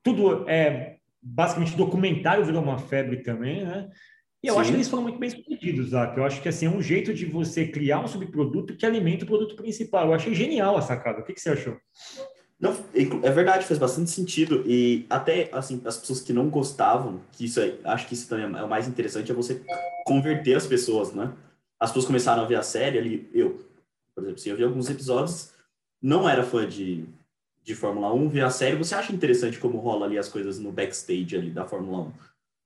[0.00, 3.88] tudo é basicamente documentário virou uma febre também, né?
[4.40, 4.60] E eu Sim.
[4.60, 6.16] acho que eles foram muito bem sucedidos, Zac.
[6.16, 9.26] Eu acho que assim, é um jeito de você criar um subproduto que alimenta o
[9.26, 10.06] produto principal.
[10.06, 11.20] Eu achei genial a sacada.
[11.20, 11.76] O que, que você achou?
[12.60, 12.76] Não,
[13.22, 14.64] é verdade, faz bastante sentido.
[14.66, 18.58] E até, assim, as pessoas que não gostavam, que isso é, acho que isso também
[18.58, 19.62] é o mais interessante, é você
[20.04, 21.32] converter as pessoas, né?
[21.78, 23.64] As pessoas começaram a ver a série ali, eu,
[24.12, 25.52] por exemplo, assim, eu vi alguns episódios,
[26.02, 27.04] não era fã de,
[27.62, 30.72] de Fórmula 1, vi a série, você acha interessante como rola ali as coisas no
[30.72, 32.12] backstage ali da Fórmula 1.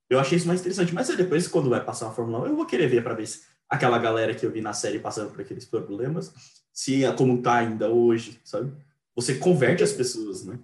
[0.09, 2.64] Eu achei isso mais interessante, mas depois, quando vai passar a Fórmula 1, eu vou
[2.64, 5.66] querer ver para ver se aquela galera que eu vi na série passando por aqueles
[5.66, 6.33] problemas,
[6.72, 8.72] se é como tá ainda hoje, sabe?
[9.14, 10.59] Você converte as pessoas, né?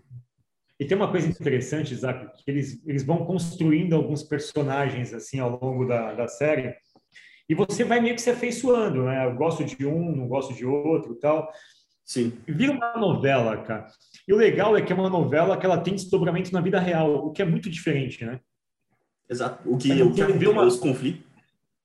[0.81, 5.59] E tem uma coisa interessante, Isaac, que eles, eles vão construindo alguns personagens assim ao
[5.61, 6.75] longo da, da série,
[7.49, 9.27] e você vai meio que se afeiçoando, né?
[9.27, 11.51] Eu gosto de um, não gosto de outro tal.
[12.05, 12.33] Sim.
[12.47, 13.87] Vira uma novela, cara.
[14.27, 17.27] E o legal é que é uma novela que ela tem desdobramento na vida real,
[17.27, 18.41] o que é muito diferente, né?
[19.29, 19.69] Exato.
[19.69, 20.65] O que, o que vê uma...
[20.65, 21.23] os conflitos.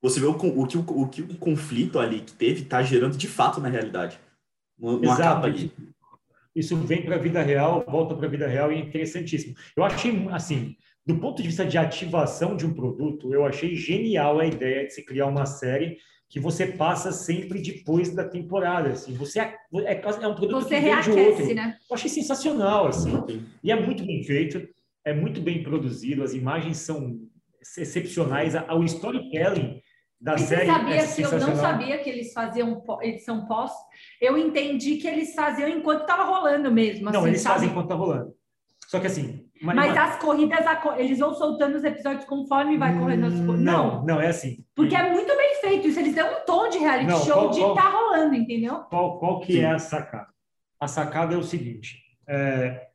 [0.01, 3.17] Você vê o, o, que, o, o que o conflito ali que teve está gerando
[3.17, 4.19] de fato na realidade.
[4.77, 5.71] Uma, uma capa ali.
[6.55, 9.55] Isso vem para a vida real, volta para a vida real e é interessantíssimo.
[9.75, 14.39] Eu achei, assim, do ponto de vista de ativação de um produto, eu achei genial
[14.39, 15.97] a ideia de se criar uma série
[16.29, 21.01] que você passa sempre depois da temporada, assim, você é, é, um produto você que
[21.01, 21.53] de outro.
[21.53, 21.77] Né?
[21.87, 23.11] Eu achei sensacional, assim,
[23.63, 24.67] e é muito bem feito,
[25.05, 27.19] é muito bem produzido, as imagens são
[27.77, 28.55] excepcionais.
[28.55, 29.79] O storytelling
[30.23, 33.73] da Você série sabia é que eu não sabia que eles faziam edição pós.
[34.21, 37.09] Eu entendi que eles faziam enquanto estava rolando mesmo.
[37.09, 37.55] Assim, não, eles sabe?
[37.55, 38.33] fazem enquanto está rolando.
[38.87, 39.45] Só que assim.
[39.61, 40.59] Mas, as corridas,
[40.97, 43.59] eles vão soltando os episódios conforme vai correndo as corridas.
[43.59, 44.65] Não, não, é assim.
[44.73, 45.87] Porque é muito bem feito.
[45.89, 48.75] Isso eles dão um tom de reality não, show qual, de estar tá rolando, entendeu?
[48.89, 49.59] Qual, qual que Sim.
[49.59, 50.27] é a sacada?
[50.79, 52.87] A sacada é o seguinte: é,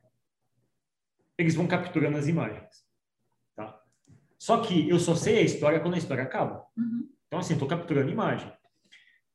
[1.37, 2.89] eles vão capturando as imagens.
[4.39, 6.65] Só que eu só sei a história quando a história acaba.
[6.77, 7.09] Uhum.
[7.29, 8.51] Então, assim, estou capturando imagem.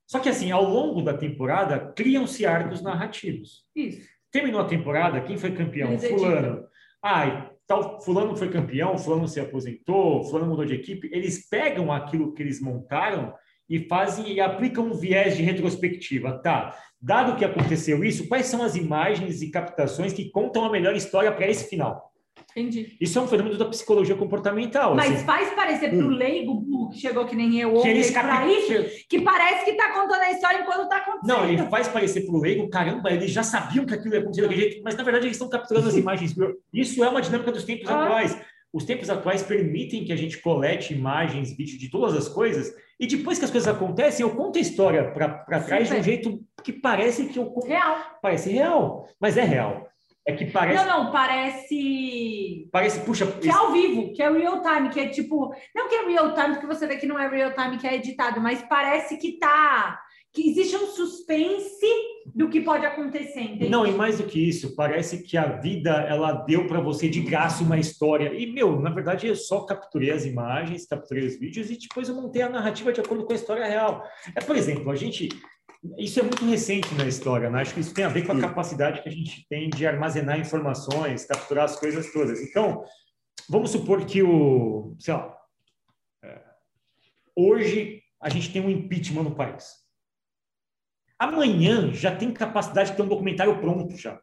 [0.07, 3.65] Só que, assim, ao longo da temporada, criam-se arcos narrativos.
[3.75, 4.07] Isso.
[4.31, 5.97] Terminou a temporada, quem foi campeão?
[5.99, 6.67] Fulano.
[7.03, 11.09] Ah, tal, fulano foi campeão, fulano se aposentou, fulano mudou de equipe.
[11.13, 13.33] Eles pegam aquilo que eles montaram
[13.69, 16.39] e fazem e aplicam um viés de retrospectiva.
[16.43, 20.97] Tá, dado que aconteceu isso, quais são as imagens e captações que contam a melhor
[20.97, 22.13] história para esse final?
[22.57, 22.97] Entendi.
[23.01, 24.95] Isso é um fenômeno da psicologia comportamental.
[24.95, 25.25] Mas assim.
[25.25, 26.11] faz parecer para o hum.
[26.11, 28.49] leigo burro que chegou que nem eu, que, eles cap...
[28.49, 31.37] isso, que parece que está contando a história enquanto está acontecendo.
[31.37, 34.43] Não, ele faz parecer para o leigo, caramba, eles já sabiam que aquilo ia acontecer
[34.43, 36.35] daquele jeito, mas na verdade eles estão capturando as imagens.
[36.73, 38.05] Isso é uma dinâmica dos tempos ah.
[38.05, 38.39] atuais.
[38.73, 43.07] Os tempos atuais permitem que a gente colete imagens, vídeos de todas as coisas, e
[43.07, 46.73] depois que as coisas acontecem, eu conto a história para trás de um jeito que
[46.73, 47.53] parece que eu.
[47.61, 47.97] Real.
[48.21, 49.89] Parece real, mas é real.
[50.27, 50.85] É que parece.
[50.85, 52.69] Não, não, parece.
[52.73, 53.27] Parece, puxa.
[53.27, 55.55] Que é ao vivo, que é real time, que é tipo.
[55.75, 57.95] Não que é real time, porque você vê que não é real time, que é
[57.95, 60.01] editado, mas parece que tá.
[60.33, 61.87] Que existe um suspense
[62.35, 63.69] do que pode acontecer, entende?
[63.69, 67.21] Não, e mais do que isso, parece que a vida ela deu para você de
[67.21, 68.33] graça uma história.
[68.35, 72.17] E, meu, na verdade, eu só capturei as imagens, capturei os vídeos e depois eu
[72.17, 74.03] montei a narrativa de acordo com a história real.
[74.35, 75.29] É, por exemplo, a gente
[75.99, 77.61] isso é muito recente na história, né?
[77.61, 80.39] Acho que isso tem a ver com a capacidade que a gente tem de armazenar
[80.39, 82.41] informações, capturar as coisas todas.
[82.41, 82.85] Então,
[83.49, 85.37] vamos supor que o, sei lá,
[86.23, 86.43] é,
[87.37, 89.85] hoje a gente tem um impeachment no país.
[91.19, 94.21] Amanhã já tem capacidade de ter um documentário pronto já.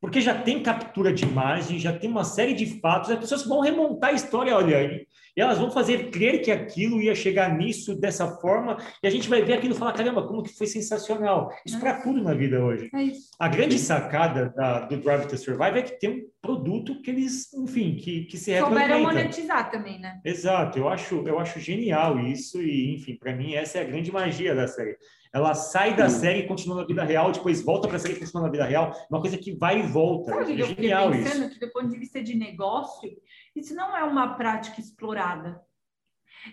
[0.00, 3.60] Porque já tem captura de imagem, já tem uma série de fatos, as pessoas vão
[3.60, 4.54] remontar a história.
[4.54, 5.04] Olha,
[5.36, 9.28] E elas vão fazer crer que aquilo ia chegar nisso dessa forma, e a gente
[9.28, 11.50] vai ver aquilo e falar, caramba, como que foi sensacional.
[11.66, 11.80] Isso é.
[11.80, 12.88] para tudo na vida hoje.
[12.94, 17.10] É a grande sacada da, do Drive to Survive é que tem um produto que
[17.10, 20.20] eles, enfim, que, que se Souberam monetizar também, né?
[20.24, 24.12] Exato, eu acho, eu acho genial isso, e enfim, para mim essa é a grande
[24.12, 24.96] magia da série.
[25.38, 28.18] Ela sai da série e continua na vida real, depois volta para a série e
[28.18, 28.92] continua na vida real.
[29.08, 30.32] Uma coisa que vai e volta.
[30.32, 31.54] Sabe é eu genial pensando isso.
[31.54, 33.08] que do ponto de vista de negócio,
[33.54, 35.62] isso não é uma prática explorada.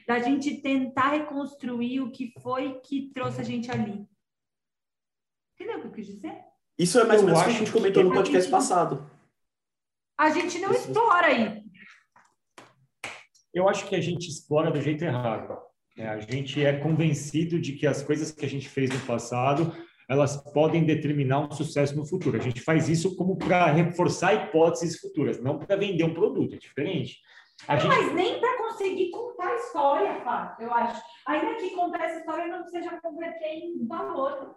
[0.07, 4.07] Da gente tentar reconstruir o que foi que trouxe a gente ali.
[5.55, 6.43] Entendeu o que eu quis dizer?
[6.77, 9.09] Isso é mais ou menos o que a gente comentou no podcast gente, passado.
[10.15, 11.63] A gente não explora aí.
[13.51, 15.57] Eu acho que a gente explora do jeito errado.
[15.97, 19.73] É, a gente é convencido de que as coisas que a gente fez no passado
[20.07, 22.37] elas podem determinar um sucesso no futuro.
[22.37, 26.57] A gente faz isso como para reforçar hipóteses futuras, não para vender um produto, é
[26.57, 27.19] diferente.
[27.67, 27.87] A gente...
[27.87, 31.01] Mas nem para conseguir contar a história, Fábio, eu acho.
[31.27, 34.55] Ainda que contar essa história não seja converter em valor.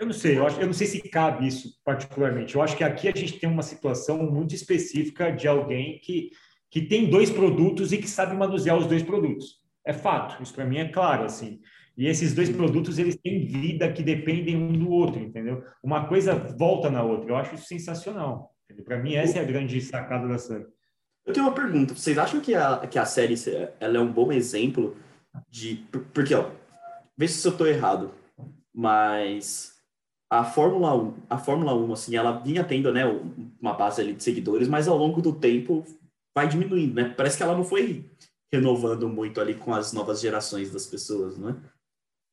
[0.00, 2.56] Eu não sei, eu, acho, eu não sei se cabe isso particularmente.
[2.56, 6.30] Eu acho que aqui a gente tem uma situação muito específica de alguém que,
[6.68, 9.64] que tem dois produtos e que sabe manusear os dois produtos.
[9.86, 11.60] É fato, isso para mim é claro, assim.
[11.96, 15.64] E esses dois produtos, eles têm vida que dependem um do outro, entendeu?
[15.82, 17.30] Uma coisa volta na outra.
[17.30, 18.52] Eu acho isso sensacional.
[18.84, 20.66] Para mim, essa é a grande sacada da série.
[21.24, 21.94] Eu tenho uma pergunta.
[21.94, 23.34] Vocês acham que a, que a série
[23.80, 24.96] ela é um bom exemplo
[25.48, 25.86] de...
[26.12, 26.50] Porque, ó,
[27.16, 28.12] vê se eu estou errado,
[28.74, 29.72] mas
[30.28, 33.04] a Fórmula 1, a Fórmula 1, assim, ela vinha tendo, né,
[33.60, 35.84] uma base ali de seguidores, mas ao longo do tempo
[36.34, 37.14] vai diminuindo, né?
[37.16, 38.04] Parece que ela não foi
[38.52, 41.56] renovando muito ali com as novas gerações das pessoas, né?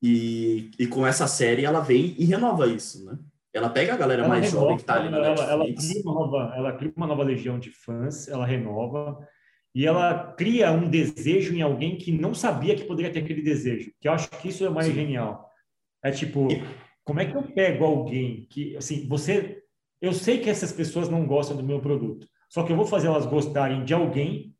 [0.01, 3.17] E, e com essa série ela vem e renova isso, né?
[3.53, 6.01] Ela pega a galera ela mais renova, jovem que tá ali na ela, ela, cria
[6.01, 9.27] uma nova, ela cria uma nova legião de fãs, ela renova
[9.75, 13.91] e ela cria um desejo em alguém que não sabia que poderia ter aquele desejo.
[13.99, 14.93] Que eu acho que isso é mais Sim.
[14.93, 15.49] genial.
[16.03, 16.47] É tipo,
[17.03, 19.63] como é que eu pego alguém que, assim, você,
[20.01, 23.07] eu sei que essas pessoas não gostam do meu produto, só que eu vou fazer
[23.07, 24.52] elas gostarem de alguém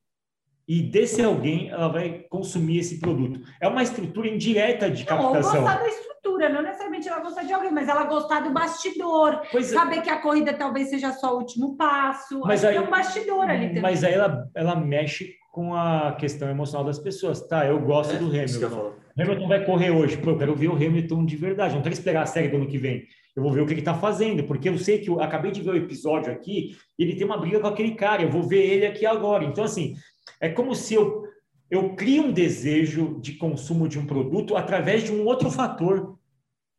[0.67, 3.41] e desse alguém ela vai consumir esse produto.
[3.59, 5.53] É uma estrutura indireta de captação.
[5.55, 9.41] Não, gostar da estrutura, não necessariamente ela gostar de alguém, mas ela gostar do bastidor,
[9.51, 9.75] pois é.
[9.75, 10.01] saber é.
[10.01, 12.39] que a corrida talvez seja só o último passo.
[12.45, 13.81] Mas aí, tem um bastidor ali também.
[13.81, 17.45] Mas aí ela, ela mexe com a questão emocional das pessoas.
[17.45, 18.93] Tá, eu gosto é, do Hamilton.
[19.19, 20.17] Hamilton vai correr hoje.
[20.17, 21.75] Pô, eu quero ver o Hamilton de verdade.
[21.75, 23.03] Não quero esperar a série do ano que vem.
[23.35, 25.61] Eu vou ver o que ele está fazendo, porque eu sei que eu acabei de
[25.61, 28.85] ver o episódio aqui, ele tem uma briga com aquele cara, eu vou ver ele
[28.85, 29.43] aqui agora.
[29.43, 29.95] Então, assim,
[30.39, 31.27] é como se eu,
[31.69, 36.17] eu crio um desejo de consumo de um produto através de um outro fator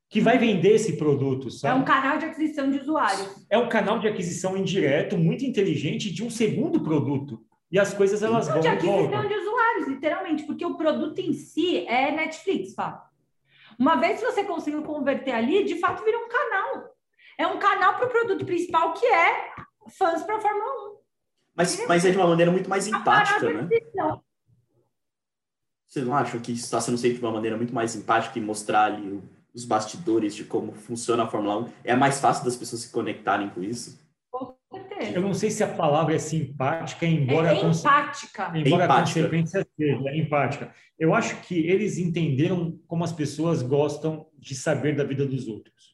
[0.08, 1.76] que vai vender esse produto, sabe?
[1.76, 3.46] É um canal de aquisição de usuários.
[3.50, 7.44] É um canal de aquisição indireto, muito inteligente, de um segundo produto.
[7.70, 11.32] E as coisas elas Não, vão de aquisição de usuários, literalmente, porque o produto em
[11.32, 13.04] si é Netflix, Fá.
[13.76, 16.94] Uma vez que você conseguiu converter ali, de fato vira um canal.
[17.36, 19.52] É um canal para o produto principal que é
[19.98, 21.03] fãs para a Fórmula 1.
[21.56, 23.68] Mas, mas é de uma maneira muito mais empática, né?
[25.86, 28.86] Vocês não acham que está sendo feito de uma maneira muito mais empática e mostrar
[28.86, 29.22] ali
[29.54, 31.72] os bastidores de como funciona a Fórmula 1?
[31.84, 34.02] É mais fácil das pessoas se conectarem com isso?
[35.14, 38.50] Eu não sei se a palavra é simpática, embora, é empática.
[38.54, 39.20] Embora empática.
[39.20, 40.74] a consequência seja empática.
[40.98, 45.93] Eu acho que eles entenderam como as pessoas gostam de saber da vida dos outros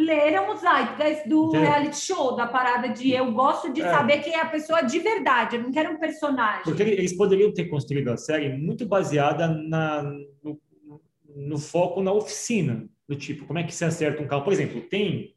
[0.00, 1.64] leram os zeitgeist do Entendi.
[1.64, 3.90] reality show, da parada de eu gosto de é.
[3.90, 6.64] saber quem é a pessoa de verdade, eu não quero um personagem.
[6.64, 10.02] Porque eles poderiam ter construído a série muito baseada na,
[10.42, 10.60] no,
[11.36, 14.44] no foco na oficina, do tipo, como é que se acerta um carro.
[14.44, 15.34] Por exemplo, tem...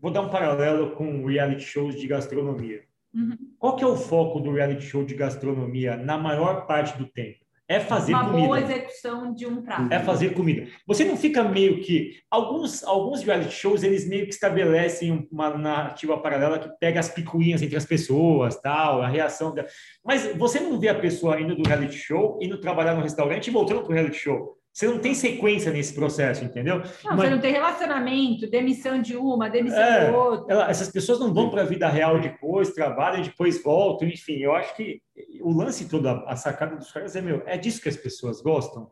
[0.00, 2.82] Vou dar um paralelo com reality shows de gastronomia.
[3.14, 3.36] Uhum.
[3.58, 7.45] Qual que é o foco do reality show de gastronomia na maior parte do tempo?
[7.68, 8.46] É fazer uma comida.
[8.46, 9.92] boa execução de um prato.
[9.92, 10.66] É fazer comida.
[10.86, 16.16] Você não fica meio que alguns alguns reality shows eles meio que estabelecem uma narrativa
[16.18, 19.66] paralela que pega as picuinhas entre as pessoas, tal, a reação da...
[20.04, 23.52] Mas você não vê a pessoa indo do reality show indo trabalhar no restaurante e
[23.52, 24.55] voltando para o reality show.
[24.76, 26.80] Você não tem sequência nesse processo, entendeu?
[27.02, 30.52] Não, Mas, você não tem relacionamento, demissão de uma, demissão é, de outra.
[30.52, 34.34] Ela, essas pessoas não vão para a vida real depois, trabalham e depois voltam, enfim.
[34.34, 35.00] Eu acho que
[35.40, 38.90] o lance todo, a sacada dos caras é meu, é disso que as pessoas gostam.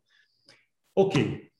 [0.96, 1.50] Ok,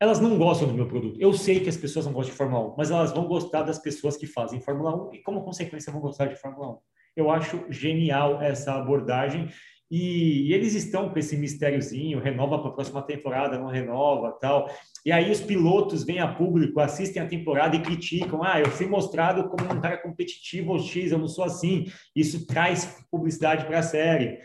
[0.00, 1.20] elas não gostam do meu produto.
[1.20, 3.78] Eu sei que as pessoas não gostam de Fórmula 1, mas elas vão gostar das
[3.78, 6.78] pessoas que fazem Fórmula 1 e, como consequência, vão gostar de Fórmula 1.
[7.16, 9.50] Eu acho genial essa abordagem
[9.96, 14.68] E, e, eles estão com esse mistériozinho, renova para a próxima temporada, não renova, tal.
[15.06, 18.88] E aí os pilotos vêm a público, assistem a temporada e criticam: "Ah, eu fui
[18.88, 21.84] mostrado como um cara competitivo ou X, eu não sou assim".
[22.16, 24.40] Isso traz publicidade para a série.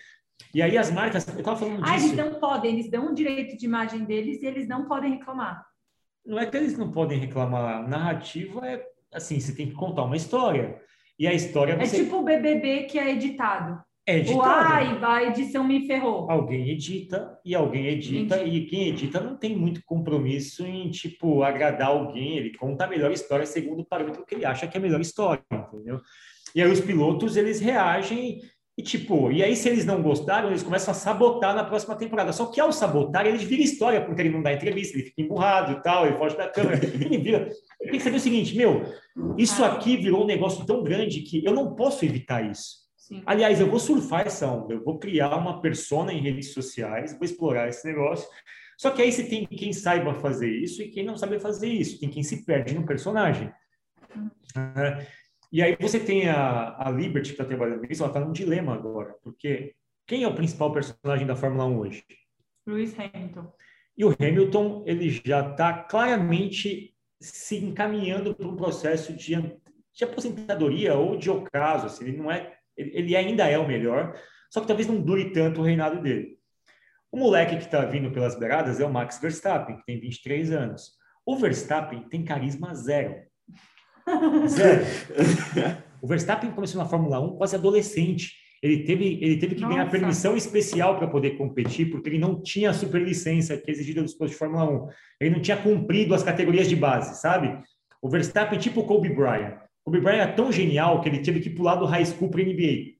[0.53, 1.91] E aí as marcas, eu estava falando disso.
[1.91, 5.13] Ah, eles não podem, eles dão o direito de imagem deles e eles não podem
[5.13, 5.65] reclamar.
[6.23, 10.15] Não é que eles não podem reclamar, narrativa é assim, você tem que contar uma
[10.15, 10.79] história.
[11.17, 12.01] E a história é você...
[12.01, 13.83] É tipo o BBB que é editado.
[14.09, 14.39] É editado.
[14.39, 16.29] Uai, a edição me ferrou.
[16.31, 18.57] Alguém edita e alguém edita Entendi.
[18.57, 22.37] e quem edita não tem muito compromisso em tipo agradar alguém.
[22.37, 24.99] Ele conta a melhor história segundo o parâmetro que ele acha que é a melhor
[24.99, 26.01] história, entendeu?
[26.55, 28.41] E aí os pilotos eles reagem
[28.75, 32.33] e tipo, e aí se eles não gostaram, eles começam a sabotar na próxima temporada.
[32.33, 35.73] Só que ao sabotar, eles viram história, porque ele não dá entrevista, ele fica emburrado
[35.73, 37.47] e tal, ele foge da câmera, ele vira.
[37.79, 38.81] Tem que saber o seguinte, meu,
[39.37, 42.88] isso aqui virou um negócio tão grande que eu não posso evitar isso.
[43.09, 43.23] Sim.
[43.25, 47.25] Aliás, eu vou surfar essa onda, eu vou criar uma persona em redes sociais, vou
[47.25, 48.29] explorar esse negócio.
[48.77, 51.99] Só que aí você tem quem saiba fazer isso e quem não sabe fazer isso,
[51.99, 53.51] tem quem se perde no personagem.
[54.15, 55.05] Uhum.
[55.51, 58.75] E aí você tem a, a Liberty que está trabalhando nisso, ela está num dilema
[58.75, 59.73] agora, porque
[60.05, 62.05] quem é o principal personagem da Fórmula 1 hoje?
[62.67, 63.51] Lewis Hamilton.
[63.97, 69.33] E o Hamilton, ele já está claramente se encaminhando para um processo de,
[69.93, 74.15] de aposentadoria ou de ocaso, assim, ele não é, ele, ainda é o melhor,
[74.49, 76.37] só que talvez não dure tanto o reinado dele.
[77.11, 80.91] O moleque que está vindo pelas beiradas é o Max Verstappen, que tem 23 anos.
[81.25, 83.15] O Verstappen tem carisma zero.
[84.47, 84.83] Zero.
[86.01, 88.33] o Verstappen começou na Fórmula 1 quase adolescente.
[88.61, 89.73] Ele teve, ele teve que Nossa.
[89.73, 94.01] ganhar permissão especial para poder competir, porque ele não tinha a superlicença que é exigida
[94.01, 94.87] dos postos de Fórmula 1.
[95.21, 97.61] Ele não tinha cumprido as categorias de base, sabe?
[98.01, 99.59] O Verstappen, tipo o Kobe Bryant.
[99.89, 102.43] O Kobe Bryant é tão genial que ele teve que pular do high school para
[102.43, 102.93] NBA.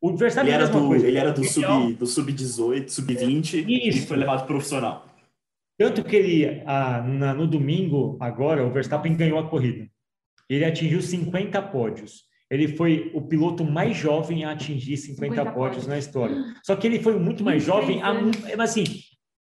[0.00, 1.06] O Verstappen ele era do, coisa.
[1.08, 5.04] Ele era do sub-18, sub sub-20 e foi levado profissional.
[5.76, 9.88] Tanto que ele, ah, na, no domingo, agora, o Verstappen ganhou a corrida.
[10.48, 12.22] Ele atingiu 50 pódios.
[12.48, 16.36] Ele foi o piloto mais jovem a atingir 50, 50 pódios na história.
[16.62, 18.14] Só que ele foi muito mais jovem, a,
[18.56, 18.84] mas assim,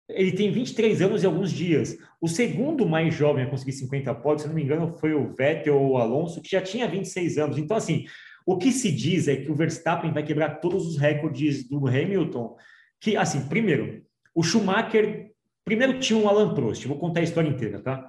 [0.10, 1.98] ele tem 23 anos e alguns dias.
[2.22, 5.76] O segundo mais jovem a conseguir 50 pódios, se não me engano, foi o Vettel
[5.76, 7.58] ou o Alonso, que já tinha 26 anos.
[7.58, 8.06] Então, assim,
[8.46, 12.56] o que se diz é que o Verstappen vai quebrar todos os recordes do Hamilton.
[13.00, 15.32] Que, assim, primeiro, o Schumacher.
[15.64, 18.08] Primeiro tinha um Alan Prost, vou contar a história inteira, tá?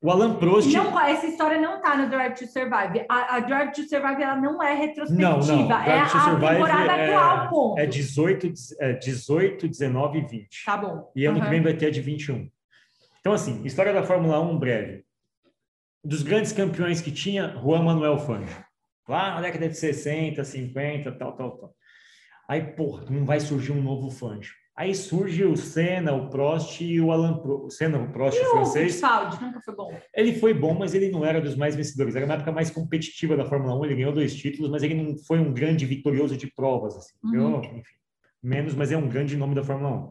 [0.00, 0.72] O Alan Prost.
[0.72, 3.04] Não, essa história não está no Drive to Survive.
[3.08, 5.30] A, a, Drive to Survive ela não é retrospectiva.
[5.30, 5.72] Não, não.
[5.72, 7.80] é a temporada é, atual, ponto.
[7.80, 10.64] É 18, é 18, 19 e 20.
[10.64, 11.10] Tá bom.
[11.16, 11.44] E ano uhum.
[11.44, 12.48] que vem vai ter a de 21.
[13.20, 15.04] Então, assim, história da Fórmula 1 breve.
[16.04, 18.64] Dos grandes campeões que tinha, Juan Manuel Fangio.
[19.08, 21.74] Lá na década de 60, 50, tal, tal, tal.
[22.48, 24.54] Aí, porra, não vai surgir um novo Fangio.
[24.78, 27.64] Aí surge o Senna, o Prost e o Alan Prost.
[27.64, 29.02] O Senna, o Prost, e o francês.
[29.02, 29.92] O nunca foi bom.
[30.14, 32.14] Ele foi bom, mas ele não era dos mais vencedores.
[32.14, 33.84] Era uma época mais competitiva da Fórmula 1.
[33.86, 36.96] Ele ganhou dois títulos, mas ele não foi um grande vitorioso de provas.
[36.96, 37.12] Assim.
[37.24, 37.58] Uhum.
[37.58, 37.82] enfim,
[38.40, 40.10] menos, mas é um grande nome da Fórmula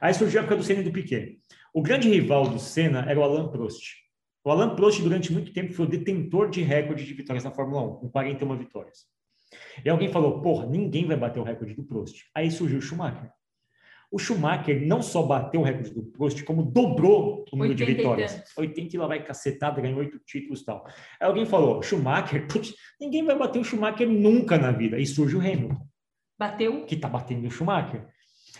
[0.00, 1.40] Aí surgiu a época do Senna e do Piquet.
[1.74, 3.96] O grande rival do Senna era o Alan Prost.
[4.44, 7.82] O Alan Prost, durante muito tempo, foi o detentor de recorde de vitórias na Fórmula
[7.82, 9.06] 1, com 41 vitórias.
[9.84, 12.26] E alguém falou, porra, ninguém vai bater o recorde do Prost.
[12.32, 13.28] Aí surgiu o Schumacher.
[14.10, 18.42] O Schumacher não só bateu o recorde do Prost, como dobrou o número de vitórias.
[18.56, 20.86] 80 e lá vai cacetada, ganhou oito títulos e tal.
[21.20, 24.98] Aí alguém falou, Schumacher, putz, ninguém vai bater o Schumacher nunca na vida.
[24.98, 25.86] E surge o Hamilton.
[26.38, 26.86] Bateu?
[26.86, 28.06] Que tá batendo o Schumacher.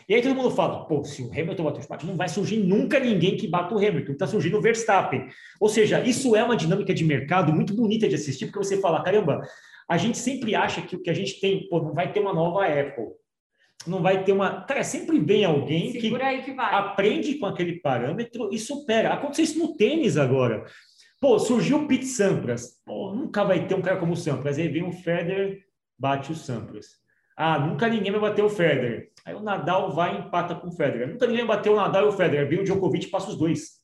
[0.06, 2.58] E aí todo mundo fala, pô, se o Hamilton bater o Schumacher, não vai surgir
[2.58, 5.28] nunca ninguém que bata o Hamilton, está surgindo o Verstappen.
[5.58, 9.02] Ou seja, isso é uma dinâmica de mercado muito bonita de assistir, porque você fala,
[9.02, 9.40] caramba,
[9.88, 12.34] a gente sempre acha que o que a gente tem, pô, não vai ter uma
[12.34, 13.06] nova Apple
[13.88, 14.62] não vai ter uma.
[14.62, 16.16] Cara, sempre vem alguém que, que
[16.60, 19.12] aprende com aquele parâmetro e supera.
[19.12, 20.64] Aconteceu isso no tênis agora.
[21.20, 22.80] Pô, surgiu o Pete Sampras.
[22.84, 24.58] Pô, nunca vai ter um cara como o Sampras.
[24.58, 25.64] Aí vem o Federer,
[25.98, 26.86] bate o Sampras.
[27.36, 29.10] Ah, nunca ninguém vai bater o Federer.
[29.24, 31.08] Aí o Nadal vai e empata com o Federer.
[31.08, 32.48] Nunca ninguém vai bater o Nadal e o Federer.
[32.48, 33.78] Vem o Djokovic e passa os dois.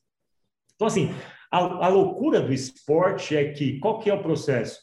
[0.75, 1.13] Então, assim,
[1.51, 4.79] a, a loucura do esporte é que qual que é o processo?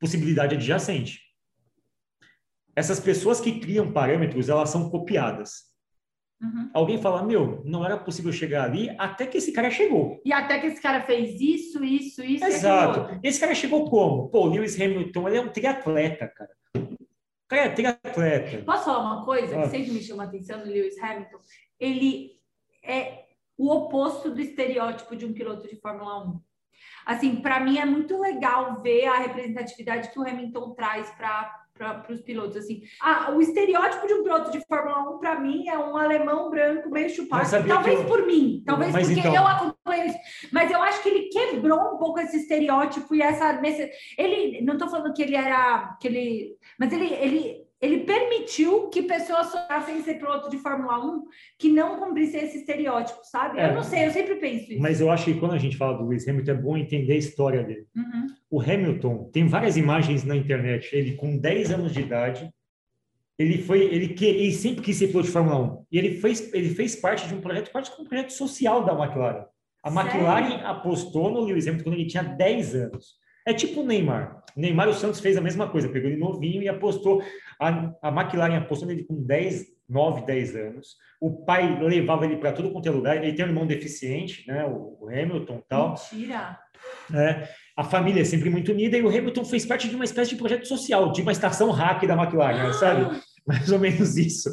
[0.00, 1.27] Possibilidade adjacente
[2.78, 5.66] essas pessoas que criam parâmetros, elas são copiadas.
[6.40, 6.70] Uhum.
[6.72, 10.22] Alguém fala, meu, não era possível chegar ali até que esse cara chegou.
[10.24, 12.44] E até que esse cara fez isso, isso, isso.
[12.44, 13.18] Exato.
[13.20, 14.28] Esse cara chegou como?
[14.28, 16.50] Pô, Lewis Hamilton, ele é um triatleta, cara.
[16.76, 18.64] O cara é triatleta.
[18.64, 19.62] Posso falar uma coisa ah.
[19.62, 21.38] que sempre me chama a atenção no Lewis Hamilton?
[21.80, 22.30] Ele
[22.84, 23.24] é
[23.56, 26.40] o oposto do estereótipo de um piloto de Fórmula 1.
[27.04, 32.12] Assim, para mim é muito legal ver a representatividade que o Hamilton traz para para
[32.12, 32.56] os pilotos.
[32.56, 36.50] Assim, ah, o estereótipo de um piloto de Fórmula 1, para mim, é um alemão
[36.50, 37.48] branco meio chupado.
[37.66, 38.06] Talvez eu...
[38.06, 39.34] por mim, talvez mas porque então...
[39.34, 40.18] eu acompanho isso.
[40.52, 43.60] Mas eu acho que ele quebrou um pouco esse estereótipo e essa.
[44.18, 45.96] Ele, não estou falando que ele era.
[46.00, 51.24] Que ele, mas ele, ele ele permitiu que pessoas sonhassem ser piloto de Fórmula 1
[51.58, 53.58] que não cumprissem esse estereótipo, sabe?
[53.58, 54.82] É, eu não sei, eu sempre penso isso.
[54.82, 57.18] Mas eu acho que quando a gente fala do Lewis Hamilton, é bom entender a
[57.18, 57.86] história dele.
[57.94, 58.26] Uhum.
[58.50, 62.50] O Hamilton, tem várias imagens na internet, ele com 10 anos de idade,
[63.38, 65.86] ele foi, ele, que, ele sempre quis ser piloto de Fórmula 1.
[65.92, 69.44] E ele fez, ele fez parte de um projeto, de um projeto social da McLaren.
[69.84, 70.10] A Sério?
[70.10, 73.14] McLaren apostou no Lewis Hamilton quando ele tinha 10 anos.
[73.48, 74.42] É tipo o Neymar.
[74.54, 77.22] O Neymar, o Santos fez a mesma coisa, pegou ele novinho e apostou.
[77.58, 80.96] A, a McLaren apostou nele com 10, 9, 10 anos.
[81.18, 83.16] O pai levava ele para tudo quanto é lugar.
[83.16, 84.66] Ele tem um irmão deficiente, né?
[84.66, 85.88] O, o Hamilton e tal.
[86.12, 86.58] Mentira!
[87.14, 90.32] É, a família é sempre muito unida e o Hamilton fez parte de uma espécie
[90.32, 92.72] de projeto social, de uma estação hack da McLaren, ah!
[92.74, 93.18] sabe?
[93.48, 94.50] Mais ou menos isso.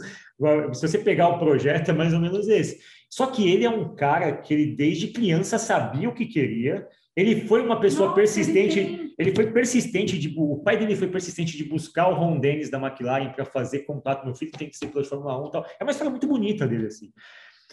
[0.73, 2.79] Se você pegar o projeto, é mais ou menos esse.
[3.09, 7.47] Só que ele é um cara que ele desde criança sabia o que queria ele
[7.47, 11.55] foi uma pessoa Nossa, persistente, ele, ele, foi persistente, de, o pai dele foi persistente
[11.55, 14.25] de buscar o Ron Dennis da McLaren para fazer contato.
[14.25, 15.65] Meu filho tem que ser piloto de Fórmula 1 tal.
[15.79, 17.13] É uma história muito bonita dele, assim.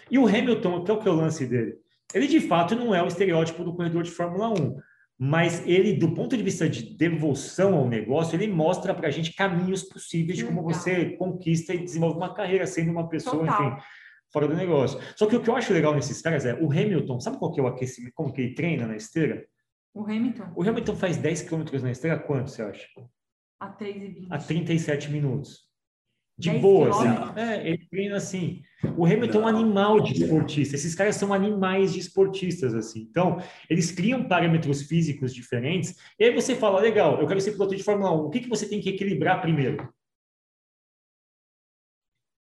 [0.08, 1.74] E o Hamilton, qual que é o lance dele?
[2.14, 4.76] Ele, de fato, não é o estereótipo do corredor de Fórmula 1,
[5.18, 9.34] mas ele, do ponto de vista de devoção ao negócio, ele mostra para a gente
[9.34, 13.66] caminhos possíveis de como você conquista e desenvolve uma carreira sendo uma pessoa, Total.
[13.66, 13.82] enfim
[14.32, 14.98] fora do negócio.
[15.16, 17.60] Só que o que eu acho legal nesses caras é o Hamilton, sabe qual que
[17.60, 19.44] é o aquecimento, como que ele treina na esteira?
[19.94, 20.52] O Hamilton?
[20.56, 22.86] O Hamilton faz 10 km na esteira, quanto você acha?
[23.60, 24.26] A 3,20.
[24.30, 25.70] A 37 minutos.
[26.38, 27.38] De boa, assim.
[27.38, 28.62] É, ele treina assim.
[28.96, 30.74] O Hamilton é um animal de esportista.
[30.74, 33.06] Esses caras são animais de esportistas, assim.
[33.08, 35.94] Então, eles criam parâmetros físicos diferentes.
[36.18, 38.26] E aí você fala, legal, eu quero ser piloto de Fórmula 1.
[38.26, 39.92] O que, que você tem que equilibrar primeiro?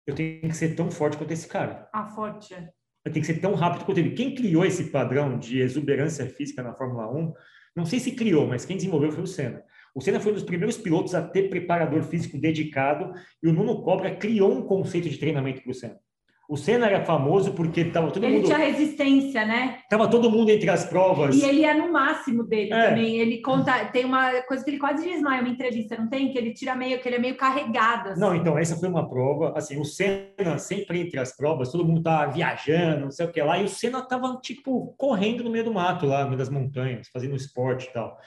[0.05, 1.89] Eu tenho que ser tão forte quanto esse cara.
[1.93, 2.53] Ah, forte.
[2.53, 2.69] É.
[3.03, 4.11] Eu tenho que ser tão rápido quanto ele.
[4.11, 7.33] Quem criou esse padrão de exuberância física na Fórmula 1,
[7.75, 9.63] não sei se criou, mas quem desenvolveu foi o Senna.
[9.93, 13.81] O Senna foi um dos primeiros pilotos a ter preparador físico dedicado e o Nuno
[13.83, 15.99] Cobra criou um conceito de treinamento para o Senna.
[16.47, 18.45] O Senna era famoso porque estava todo ele mundo.
[18.45, 19.79] Ele tinha resistência, né?
[19.89, 21.35] Tava todo mundo entre as provas.
[21.35, 22.89] E ele é no máximo dele é.
[22.89, 23.17] também.
[23.17, 26.31] Ele conta, tem uma coisa que ele quase desmaia uma entrevista, não tem?
[26.31, 28.09] Que ele tira meio, que ele é meio carregado.
[28.09, 28.21] Assim.
[28.21, 29.53] Não, então essa foi uma prova.
[29.57, 33.41] Assim, o Senna sempre entre as provas, todo mundo tá viajando, não sei o que
[33.41, 36.49] lá, e o Senna tava tipo correndo no meio do mato lá, no meio das
[36.49, 38.17] montanhas, fazendo esporte e tal.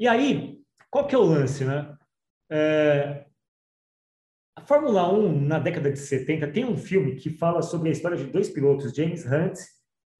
[0.00, 0.58] E aí,
[0.90, 1.94] qual que é o lance, né?
[2.50, 3.24] É,
[4.56, 8.16] a Fórmula 1, na década de 70, tem um filme que fala sobre a história
[8.16, 9.58] de dois pilotos, James Hunt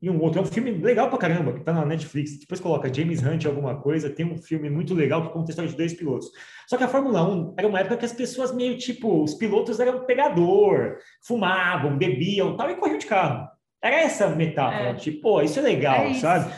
[0.00, 0.40] e um outro.
[0.40, 2.38] É um filme legal pra caramba, que tá na Netflix.
[2.38, 5.70] Depois coloca James Hunt alguma coisa, tem um filme muito legal que conta a história
[5.70, 6.30] de dois pilotos.
[6.68, 9.80] Só que a Fórmula 1 era uma época que as pessoas meio tipo, os pilotos
[9.80, 13.48] eram pegador, fumavam, bebiam tal, e corriam de carro.
[13.82, 14.94] Era essa metáfora, é.
[14.94, 16.20] tipo, pô, isso é legal, é isso.
[16.20, 16.52] sabe?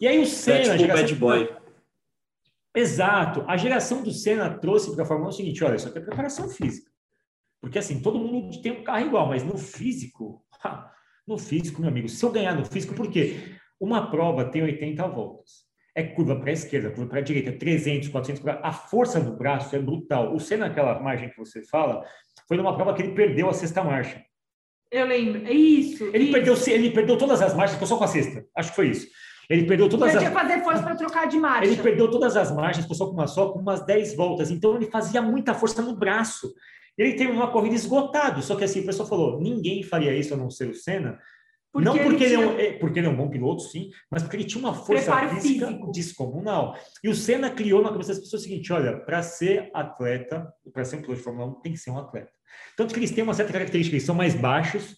[0.00, 0.74] E aí o Senna...
[0.74, 1.56] É tipo bad boy.
[2.76, 3.44] Exato.
[3.48, 6.00] A geração do Senna trouxe para a Fórmula 1 o seguinte, olha, isso aqui é
[6.00, 6.87] preparação física.
[7.60, 10.44] Porque assim, todo mundo tem um carro igual, mas no físico,
[11.26, 13.36] no físico, meu amigo, se eu ganhar no físico, por quê?
[13.80, 15.66] Uma prova tem 80 voltas.
[15.94, 19.74] É curva para a esquerda, curva para a direita, 300, 400, a força do braço
[19.74, 20.34] é brutal.
[20.34, 22.04] O Senna, naquela margem que você fala,
[22.46, 24.24] foi numa prova que ele perdeu a sexta marcha.
[24.90, 26.04] Eu lembro, é isso.
[26.14, 26.32] Ele, isso.
[26.32, 28.46] Perdeu, ele perdeu todas as marchas, ficou só com a sexta.
[28.56, 29.08] Acho que foi isso.
[29.50, 30.32] Ele perdeu todas ele as.
[30.32, 31.64] Fazer força para trocar de marcha.
[31.64, 34.50] Ele perdeu todas as marchas, ficou só com uma só, com umas 10 voltas.
[34.50, 36.54] Então ele fazia muita força no braço.
[36.98, 40.36] Ele teve uma corrida esgotado, só que assim, o pessoal falou, ninguém faria isso a
[40.36, 41.18] não ser o Senna,
[41.72, 42.50] porque não porque ele, tinha...
[42.50, 44.74] ele, é um, porque ele é um bom piloto, sim, mas porque ele tinha uma
[44.74, 45.92] força Preparo física físico.
[45.92, 46.76] descomunal.
[47.04, 50.84] E o Senna criou na cabeça das pessoas o seguinte: olha, para ser atleta, para
[50.84, 52.32] ser um piloto de Fórmula 1, tem que ser um atleta.
[52.76, 54.96] Tanto que eles têm uma certa característica, eles são mais baixos,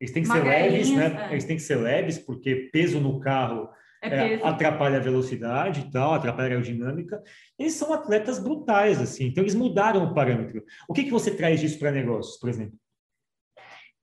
[0.00, 1.28] eles têm que ser leves, né?
[1.28, 1.32] É.
[1.32, 3.68] Eles têm que ser leves, porque peso no carro
[4.04, 7.22] é, é, atrapalha a velocidade e tal, atrapalha a aerodinâmica.
[7.58, 10.62] Eles são atletas brutais, assim, então eles mudaram o parâmetro.
[10.88, 12.78] O que, que você traz disso para negócios, por exemplo?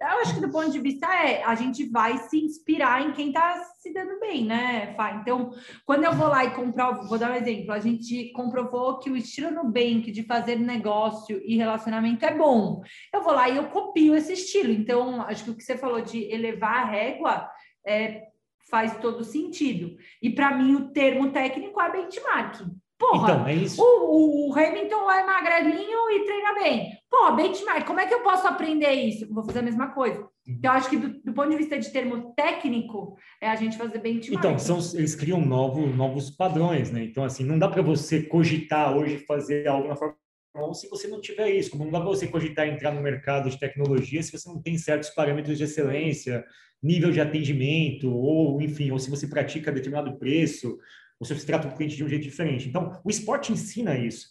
[0.01, 3.27] Eu acho que do ponto de vista é a gente vai se inspirar em quem
[3.27, 5.11] está se dando bem, né, Fá?
[5.11, 5.51] Então,
[5.85, 9.15] quando eu vou lá e comprovo, vou dar um exemplo, a gente comprovou que o
[9.15, 12.81] estilo Nubank de fazer negócio e relacionamento é bom.
[13.13, 14.71] Eu vou lá e eu copio esse estilo.
[14.71, 17.47] Então, acho que o que você falou de elevar a régua
[17.85, 18.23] é,
[18.71, 19.97] faz todo sentido.
[20.21, 22.71] E para mim, o termo técnico é benchmarking.
[22.97, 23.81] Porra, então, é isso.
[23.81, 26.91] O, o Hamilton é magrelinho e treina bem.
[27.09, 29.27] Pô, benchmark, como é que eu posso aprender isso?
[29.33, 30.23] Vou fazer a mesma coisa.
[30.47, 33.75] Então, eu acho que do, do, ponto de vista de termo técnico, é a gente
[33.75, 34.45] fazer benchmark.
[34.45, 37.03] Então, são, eles criam novos, novos padrões, né?
[37.03, 40.20] Então, assim, não dá para você cogitar hoje fazer algo na Fórmula
[40.55, 41.71] 1 se você não tiver isso.
[41.71, 44.77] Como não dá para você cogitar entrar no mercado de tecnologia se você não tem
[44.77, 46.43] certos parâmetros de excelência,
[46.81, 50.77] nível de atendimento, ou enfim, ou se você pratica determinado preço,
[51.19, 52.67] ou se você trata o cliente de um jeito diferente.
[52.67, 54.27] Então, o esporte ensina isso.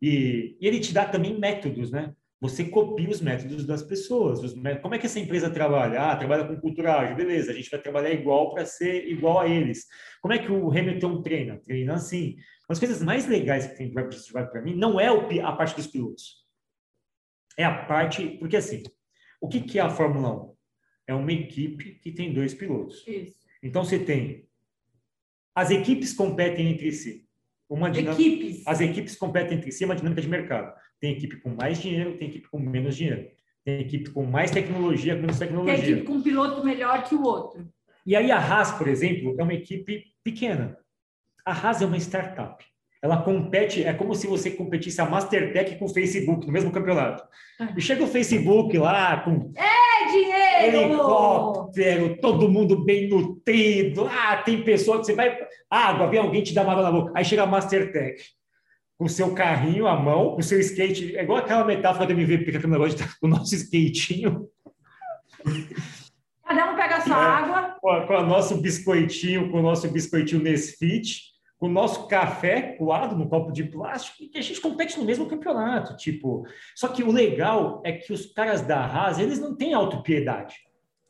[0.00, 2.12] E, e ele te dá também métodos, né?
[2.40, 4.40] Você copia os métodos das pessoas.
[4.56, 4.82] Métodos.
[4.82, 6.00] Como é que essa empresa trabalha?
[6.00, 7.14] Ah, trabalha com cultura ágil.
[7.14, 9.86] Beleza, a gente vai trabalhar igual para ser igual a eles.
[10.20, 11.60] Como é que o Hamilton treina?
[11.62, 12.34] Treina assim.
[12.72, 15.06] Uma das coisas mais legais que tem do Drive para mim não é
[15.42, 16.42] a parte dos pilotos.
[17.58, 18.38] É a parte...
[18.38, 18.82] Porque, assim,
[19.42, 20.54] o que, que é a Fórmula 1?
[21.08, 23.06] É uma equipe que tem dois pilotos.
[23.06, 23.36] Isso.
[23.62, 24.48] Então, você tem...
[25.54, 27.28] As equipes competem entre si.
[27.68, 28.22] Uma dinâmica...
[28.22, 28.66] Equipes.
[28.66, 30.74] As equipes competem entre si, é uma dinâmica de mercado.
[30.98, 33.28] Tem equipe com mais dinheiro, tem equipe com menos dinheiro.
[33.62, 35.90] Tem equipe com mais tecnologia, com menos Tem tecnologia.
[35.90, 37.70] equipe com um piloto melhor que o outro.
[38.06, 40.78] E aí a Haas, por exemplo, é uma equipe pequena.
[41.44, 42.64] A Haas é uma startup.
[43.02, 47.24] Ela compete, é como se você competisse a Mastertech com o Facebook no mesmo campeonato.
[47.76, 50.76] E chega o Facebook lá com É dinheiro!
[50.92, 54.06] helicóptero, todo mundo bem nutrido.
[54.08, 55.36] Ah, tem pessoa que você vai.
[55.68, 57.12] Água, vem alguém te dá uma água na boca.
[57.16, 58.22] Aí chega a Mastertech
[58.96, 61.16] com o seu carrinho à mão, com o seu skate.
[61.16, 64.48] É igual aquela metáfora do MVP, que é aquele negócio de o nosso skatinho,
[66.46, 67.18] Cada um pega a sua É.
[67.42, 67.76] água.
[67.80, 71.31] com, a- com o nosso biscoitinho, com o nosso biscoitinho Nesfit,
[71.62, 75.04] com o nosso café coado no copo de plástico, e que a gente compete no
[75.04, 75.96] mesmo campeonato.
[75.96, 76.44] Tipo,
[76.74, 80.56] só que o legal é que os caras da Haas, eles não têm autopiedade.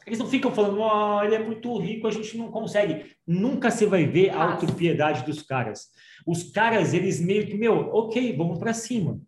[0.06, 3.16] Eles não ficam falando, oh, ele é muito rico, a gente não consegue.
[3.26, 5.88] Nunca você vai ver a autopiedade dos caras.
[6.26, 9.18] Os caras, eles meio que, meu, ok, vamos para cima.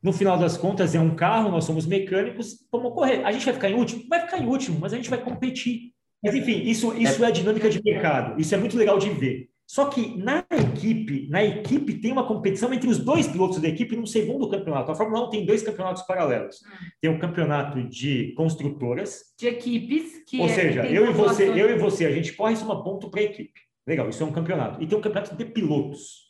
[0.00, 3.24] No final das contas, é um carro, nós somos mecânicos, vamos correr.
[3.24, 4.04] A gente vai ficar em último?
[4.08, 5.94] Vai ficar em último, mas a gente vai competir.
[6.22, 8.40] Mas, enfim, isso, isso é a dinâmica de mercado.
[8.40, 9.49] Isso é muito legal de ver.
[9.70, 13.94] Só que na equipe, na equipe tem uma competição entre os dois pilotos da equipe
[13.94, 14.90] no segundo campeonato.
[14.90, 16.56] A Fórmula 1 tem dois campeonatos paralelos.
[17.00, 21.70] Tem o campeonato de construtoras, De equipes que ou é- seja, eu e você, eu
[21.70, 23.60] e você, a gente corre soma ponto para a equipe.
[23.86, 24.82] Legal, isso é um campeonato.
[24.82, 26.24] E tem um campeonato de pilotos.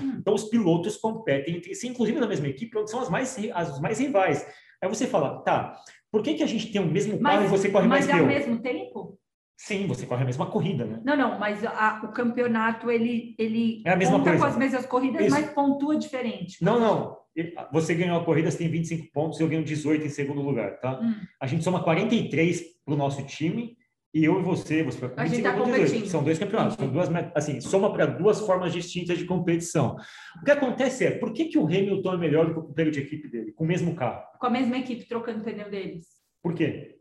[0.00, 0.16] Hum.
[0.18, 3.78] Então os pilotos competem entre si, inclusive na mesma equipe, onde são as mais as
[3.78, 4.46] mais rivais.
[4.82, 5.78] Aí você fala, tá,
[6.10, 8.12] por que, que a gente tem o mesmo carro e você corre mas mais é
[8.12, 8.26] que ao eu?
[8.26, 9.18] mesmo tempo?
[9.56, 11.00] Sim, você corre a mesma corrida, né?
[11.02, 14.44] Não, não, mas a- o campeonato ele, ele É a mesma conta coisa.
[14.44, 15.30] com as mesmas corridas, Isso.
[15.30, 16.62] mas pontua diferente.
[16.62, 17.16] Não, não.
[17.72, 21.00] Você ganhou a corrida, você tem 25 pontos, eu ganho 18 em segundo lugar, tá?
[21.00, 21.14] Hum.
[21.40, 23.76] A gente soma 43 para o nosso time
[24.12, 25.86] e eu e você, você vai com A gente 25 tá eu com 18.
[25.90, 26.10] competindo.
[26.10, 29.96] São dois campeonatos, são duas, assim, soma para duas formas distintas de competição.
[30.40, 32.90] O que acontece é, por que, que o Hamilton é melhor do que o companheiro
[32.94, 34.22] de equipe dele, com o mesmo carro?
[34.38, 36.06] Com a mesma equipe trocando o pneu deles.
[36.42, 36.96] Por quê?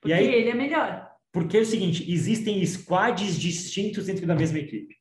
[0.00, 1.07] Porque aí- ele é melhor.
[1.38, 4.96] Porque é o seguinte, existem squads distintos dentro da mesma equipe.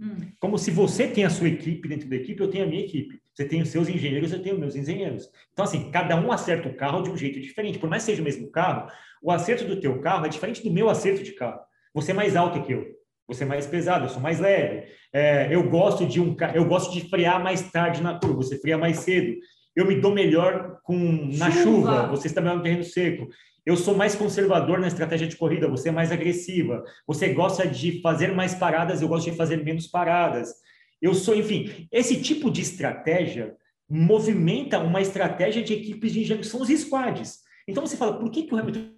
[0.00, 0.16] Hum.
[0.38, 3.20] Como se você tem a sua equipe dentro da equipe, eu tenho a minha equipe.
[3.34, 5.28] Você tem os seus engenheiros, eu tenho os meus engenheiros.
[5.52, 7.78] Então, assim, cada um acerta o carro de um jeito diferente.
[7.78, 8.90] Por mais que seja o mesmo carro,
[9.22, 11.60] o acerto do teu carro é diferente do meu acerto de carro.
[11.94, 12.86] Você é mais alto que eu.
[13.26, 14.86] Você é mais pesado, eu sou mais leve.
[15.12, 18.78] É, eu gosto de um eu gosto de frear mais tarde na curva, você freia
[18.78, 19.38] mais cedo.
[19.76, 20.96] Eu me dou melhor com
[21.36, 21.62] na Chuva.
[21.62, 23.28] chuva, você está melhor no terreno seco.
[23.68, 26.82] Eu sou mais conservador na estratégia de corrida, você é mais agressiva.
[27.06, 30.54] Você gosta de fazer mais paradas, eu gosto de fazer menos paradas.
[31.02, 33.54] Eu sou, enfim, esse tipo de estratégia
[33.86, 37.40] movimenta uma estratégia de equipes de engenharia, que são os squads.
[37.68, 38.88] Então você fala, por que, que o Hamilton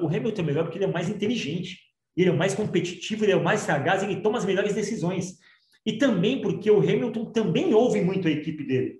[0.00, 0.62] o Hamilton é melhor?
[0.62, 1.80] Porque ele é mais inteligente,
[2.16, 5.38] ele é mais competitivo, ele é mais sagaz, ele toma as melhores decisões.
[5.84, 8.99] E também porque o Hamilton também ouve muito a equipe dele.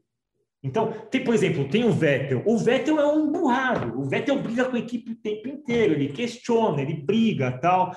[0.62, 2.42] Então, tem, por exemplo, tem o Vettel.
[2.44, 3.98] O Vettel é um burrado.
[3.98, 5.94] O Vettel briga com a equipe o tempo inteiro.
[5.94, 7.92] Ele questiona, ele briga tal.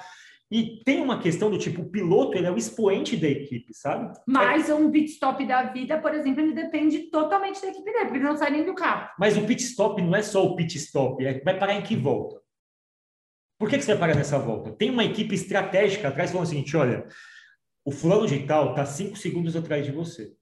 [0.50, 4.14] E tem uma questão do tipo, o piloto ele é o expoente da equipe, sabe?
[4.28, 8.18] Mas um pit stop da vida, por exemplo, ele depende totalmente da equipe dele, porque
[8.20, 9.10] ele não sai nem do carro.
[9.18, 11.96] Mas o pit stop não é só o pit stop, é vai parar em que
[11.96, 12.40] volta?
[13.58, 14.72] Por que, que você vai parar nessa volta?
[14.72, 17.08] Tem uma equipe estratégica atrás falando o seguinte: olha,
[17.84, 20.34] o fulano de tal está cinco segundos atrás de você.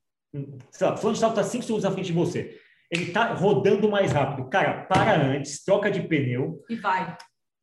[0.71, 2.57] Sei lá, fulano de tal está cinco segundos à frente de você.
[2.89, 4.49] Ele está rodando mais rápido.
[4.49, 7.15] Cara, para antes, troca de pneu, E vai.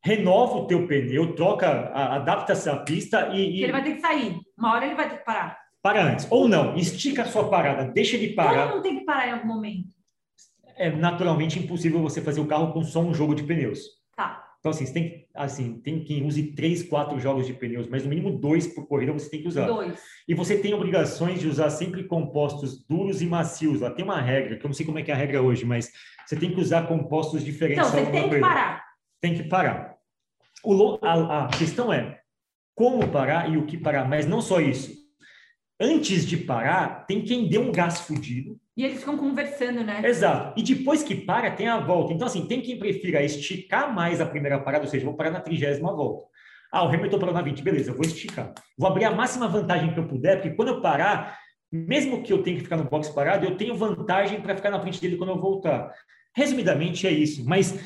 [0.03, 4.01] renova o teu pneu, troca, a- adapta-se à pista e, e ele vai ter que
[4.01, 4.39] sair.
[4.57, 5.57] Uma hora ele vai ter que parar.
[5.81, 6.27] para antes.
[6.29, 8.63] Ou não, estica a sua parada, deixa ele parar.
[8.67, 9.89] Todo mundo tem que parar em algum momento.
[10.75, 13.79] É naturalmente impossível você fazer o carro com só um jogo de pneus.
[14.15, 14.43] Tá.
[14.59, 18.09] Então, assim, você tem, assim, tem quem use três, quatro jogos de pneus, mas no
[18.09, 19.65] mínimo dois por corrida você tem que usar.
[19.65, 20.01] Dois.
[20.27, 23.79] E você tem obrigações de usar sempre compostos duros e macios.
[23.79, 25.65] Lá tem uma regra, que eu não sei como é que é a regra hoje,
[25.65, 25.89] mas
[26.25, 27.87] você tem que usar compostos diferentes.
[27.87, 28.83] Então, você tem que parar.
[29.21, 29.95] Tem que parar.
[30.61, 32.19] O a, a questão é
[32.75, 34.93] como parar e o que parar, mas não só isso.
[35.79, 40.01] Antes de parar, tem quem dê um gás fudido E eles ficam conversando, né?
[40.05, 40.57] Exato.
[40.57, 42.13] E depois que para, tem a volta.
[42.13, 45.41] Então, assim, tem quem prefira esticar mais a primeira parada, ou seja, vou parar na
[45.41, 46.29] trigésima volta.
[46.71, 48.53] Ah, o Hamilton parou na 20, beleza, eu vou esticar.
[48.77, 51.37] Vou abrir a máxima vantagem que eu puder, porque quando eu parar,
[51.69, 54.79] mesmo que eu tenha que ficar no box parado, eu tenho vantagem para ficar na
[54.79, 55.93] frente dele quando eu voltar.
[56.33, 57.77] Resumidamente é isso, mas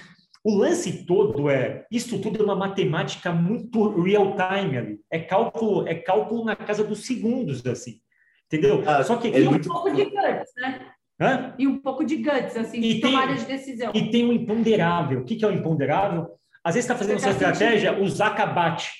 [0.44, 5.00] o lance todo é, isso tudo é uma matemática muito real time ali.
[5.10, 8.00] É cálculo, é cálculo na casa dos segundos, assim.
[8.54, 8.84] Entendeu?
[8.86, 9.68] Ah, Só que aqui é muito...
[9.68, 10.92] um pouco de guts, né?
[11.20, 11.56] Hã?
[11.58, 13.92] E um pouco de guts, assim, e de tem, tomada de decisão.
[13.96, 15.22] E tem um imponderável.
[15.22, 16.30] O que, que é o imponderável?
[16.64, 18.92] Às vezes está fazendo sua estratégia, o Zaka bate.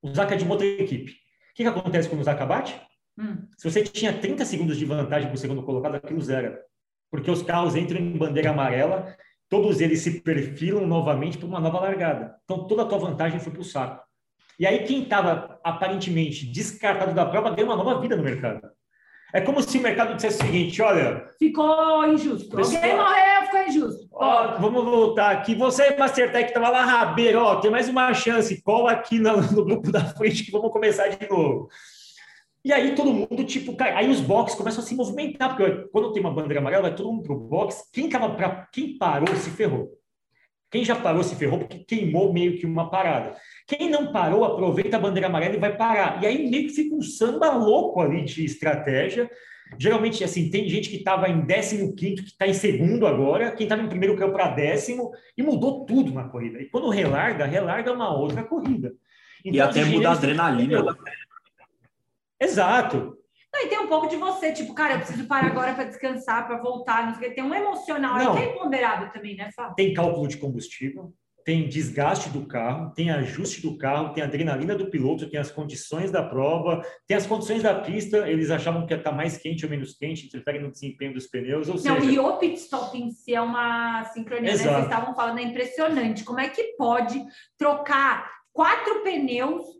[0.00, 1.10] O Zaka é de uma outra equipe.
[1.10, 2.80] O que, que acontece quando o Zaka bate?
[3.18, 3.48] Hum.
[3.58, 6.60] Se você tinha 30 segundos de vantagem para o segundo colocado, aquilo zera.
[7.10, 9.16] Porque os carros entram em bandeira amarela,
[9.48, 12.36] todos eles se perfilam novamente para uma nova largada.
[12.44, 14.02] Então, toda a tua vantagem foi para o saco.
[14.58, 18.70] E aí, quem estava aparentemente descartado da prova ganhou uma nova vida no mercado.
[19.32, 21.24] É como se o mercado dissesse o seguinte: olha.
[21.38, 22.54] Ficou injusto.
[22.54, 24.08] Pessoal, Alguém morreu, ficou injusto.
[24.12, 25.54] Ó, vamos voltar aqui.
[25.54, 28.60] Você, Mastertech, estava lá rabeiro, ó, tem mais uma chance.
[28.62, 31.68] Cola aqui no, no, grupo da frente que vamos começar de novo.
[32.64, 33.92] E aí todo mundo, tipo, cai.
[33.92, 37.10] Aí os boxes começam a se movimentar, porque quando tem uma bandeira amarela, vai todo
[37.10, 37.88] mundo pro box.
[37.92, 39.99] Quem, tava pra, quem parou se ferrou.
[40.70, 43.34] Quem já parou se ferrou porque queimou meio que uma parada.
[43.66, 46.22] Quem não parou, aproveita a bandeira amarela e vai parar.
[46.22, 49.28] E aí meio que fica um samba louco ali de estratégia.
[49.78, 53.82] Geralmente, assim, tem gente que estava em 15 que está em segundo agora, quem estava
[53.82, 56.60] em primeiro caiu para décimo e mudou tudo na corrida.
[56.60, 58.92] E quando relarga, relarga uma outra corrida.
[59.44, 60.84] Então, e até muda a adrenalina.
[62.38, 63.19] Exato.
[63.52, 66.46] Não, e tem um pouco de você, tipo, cara, eu preciso parar agora para descansar,
[66.46, 67.06] para voltar.
[67.06, 68.32] Não sei, tem um emocional não.
[68.32, 69.74] aí que é imponderável também, né, Fábio?
[69.74, 71.12] Tem cálculo de combustível,
[71.44, 76.10] tem desgaste do carro, tem ajuste do carro, tem adrenalina do piloto, tem as condições
[76.12, 78.28] da prova, tem as condições da pista.
[78.28, 81.68] Eles achavam que ia estar mais quente ou menos quente, interfere no desempenho dos pneus.
[81.68, 82.10] Ou Não, seja...
[82.10, 84.56] e o pit stop em si é uma sincronia, né?
[84.56, 86.24] Vocês estavam falando, é impressionante.
[86.24, 87.20] Como é que pode
[87.58, 89.79] trocar quatro pneus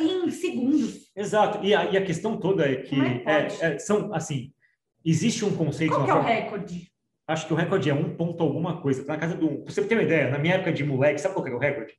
[0.00, 1.10] em segundos.
[1.16, 1.64] Exato.
[1.64, 4.52] E a, e a questão toda é que é é, é, são assim,
[5.04, 5.94] existe um conceito.
[5.94, 6.92] Qual que é o recorde?
[7.26, 9.04] Acho que o recorde é um ponto alguma coisa.
[9.04, 9.62] Na casa do.
[9.62, 11.94] Pra você ter uma ideia, na minha época de moleque, sabe qual era o recorde?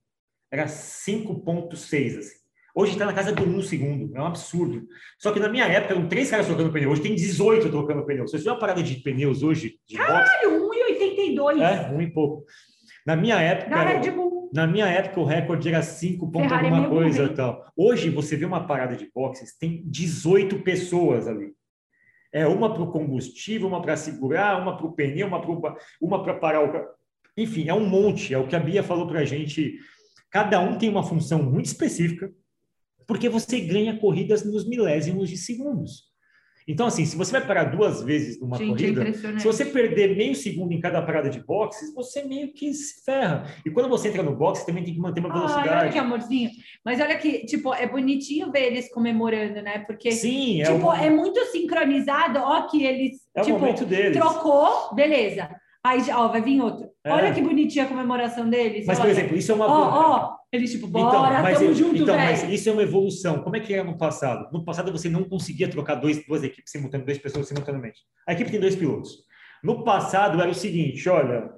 [0.52, 2.18] Era 5,6.
[2.18, 2.40] Assim.
[2.76, 4.16] Hoje está na casa do 1 segundo.
[4.16, 4.88] É um absurdo.
[5.20, 6.90] Só que na minha época eram três caras trocando pneu.
[6.90, 8.28] Hoje tem 18 trocando pneu.
[8.28, 9.76] Você tiver uma parada de pneus hoje.
[9.86, 11.62] De Caralho, 1,82.
[11.62, 12.46] É, um e pouco.
[13.06, 13.70] Na minha época.
[13.70, 17.34] Na Red Bull na minha época, o recorde era 5 pontos alguma é coisa e
[17.34, 17.72] tal.
[17.76, 21.54] Hoje, você vê uma parada de boxes, tem 18 pessoas ali.
[22.32, 26.24] É uma para o combustível, uma para segurar, uma para o pneu, uma para uma
[26.24, 26.96] para parar o
[27.38, 28.34] Enfim, é um monte.
[28.34, 29.80] É o que a Bia falou para a gente.
[30.30, 32.32] Cada um tem uma função muito específica,
[33.08, 36.09] porque você ganha corridas nos milésimos de segundos.
[36.70, 40.16] Então, assim, se você vai parar duas vezes numa Gente, corrida, é se você perder
[40.16, 43.52] meio segundo em cada parada de boxes, você meio que se ferra.
[43.66, 45.68] E quando você entra no boxe, também tem que manter uma velocidade.
[45.68, 46.52] Ai, olha que amorzinho.
[46.86, 49.80] Mas olha que, tipo, é bonitinho ver eles comemorando, né?
[49.80, 53.60] Porque, Sim, é tipo, é muito sincronizado, ó, que eles, é tipo,
[54.14, 55.50] trocou, beleza.
[55.84, 56.90] Aí, ó, vai vir outro.
[57.04, 57.12] É.
[57.12, 58.86] Olha que bonitinha a comemoração deles.
[58.86, 59.08] Mas, olha.
[59.08, 59.66] por exemplo, isso é uma...
[59.66, 62.30] Ó, ó, eles, tipo, bora, então, mas, tamo junto, Então, véio.
[62.30, 63.42] mas isso é uma evolução.
[63.42, 64.52] Como é que era no passado?
[64.52, 68.00] No passado, você não conseguia trocar dois, duas equipes simultaneamente, duas pessoas simultaneamente.
[68.28, 69.24] A equipe tem dois pilotos.
[69.64, 71.50] No passado, era o seguinte, olha,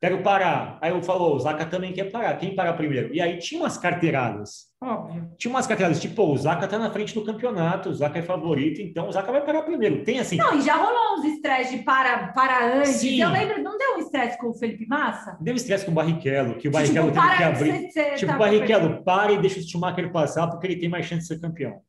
[0.00, 0.78] quero parar.
[0.80, 2.34] Aí eu falo, o Zaca também quer parar.
[2.36, 3.14] Quem parar primeiro?
[3.14, 4.70] E aí tinha umas carteiradas.
[4.82, 5.30] Óbvio.
[5.36, 8.80] Tinha umas carteiradas, tipo, o Zaca tá na frente do campeonato, o Zaca é favorito,
[8.80, 10.02] então o Zaca vai parar primeiro.
[10.02, 10.36] Tem assim.
[10.36, 12.92] Não, e já rolou uns estresse de para, para antes.
[12.92, 13.20] Sim.
[13.20, 15.36] Eu lembro, não deu um estresse com o Felipe Massa?
[15.38, 17.90] Deu estresse com o Barrichello, que o Barrichello tipo, teve que abrir.
[17.90, 21.22] Você, tipo, tá Barrichello, para e deixa o Schumacher passar, porque ele tem mais chance
[21.22, 21.82] de ser campeão.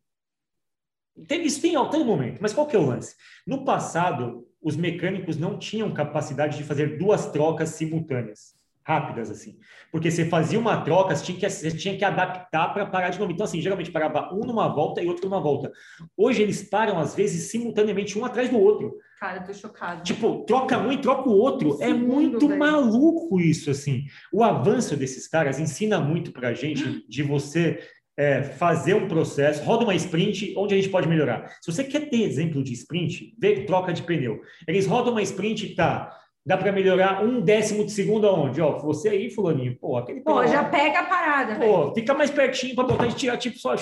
[1.27, 3.15] Tem, isso tem em todo momento, mas qual que é o lance?
[3.47, 9.57] No passado, os mecânicos não tinham capacidade de fazer duas trocas simultâneas rápidas, assim.
[9.91, 13.19] Porque você fazia uma troca, você tinha que, você tinha que adaptar para parar de
[13.19, 13.31] novo.
[13.31, 15.71] Então, assim, geralmente parava um numa volta e outro numa volta.
[16.17, 18.97] Hoje eles param, às vezes, simultaneamente, um atrás do outro.
[19.19, 20.03] Cara, eu tô chocado.
[20.03, 21.77] Tipo, troca um e troca o outro.
[21.81, 24.05] é muito maluco isso, assim.
[24.33, 27.79] O avanço desses caras ensina muito pra gente de você
[28.21, 31.57] é, fazer um processo, roda uma sprint, onde a gente pode melhorar.
[31.59, 34.39] Se você quer ter exemplo de sprint, vê troca de pneu.
[34.67, 38.59] Eles rodam uma sprint, tá Dá para melhorar um décimo de segundo aonde?
[38.61, 40.21] Ó, você aí, fulaninho, pô, aquele...
[40.21, 41.93] Pô, já pega a parada, Pô, véio.
[41.93, 43.75] fica mais pertinho para botar e tirar, tipo, só...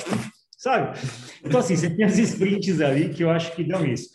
[0.58, 1.00] Sabe?
[1.42, 4.10] Então, assim, você tem as sprints ali que eu acho que dão isso.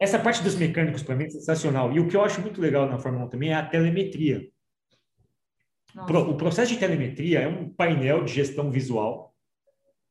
[0.00, 1.92] Essa parte dos mecânicos, para mim, é sensacional.
[1.92, 4.46] E o que eu acho muito legal na Fórmula 1 também é a telemetria.
[5.92, 6.18] Nossa.
[6.18, 9.35] O processo de telemetria é um painel de gestão visual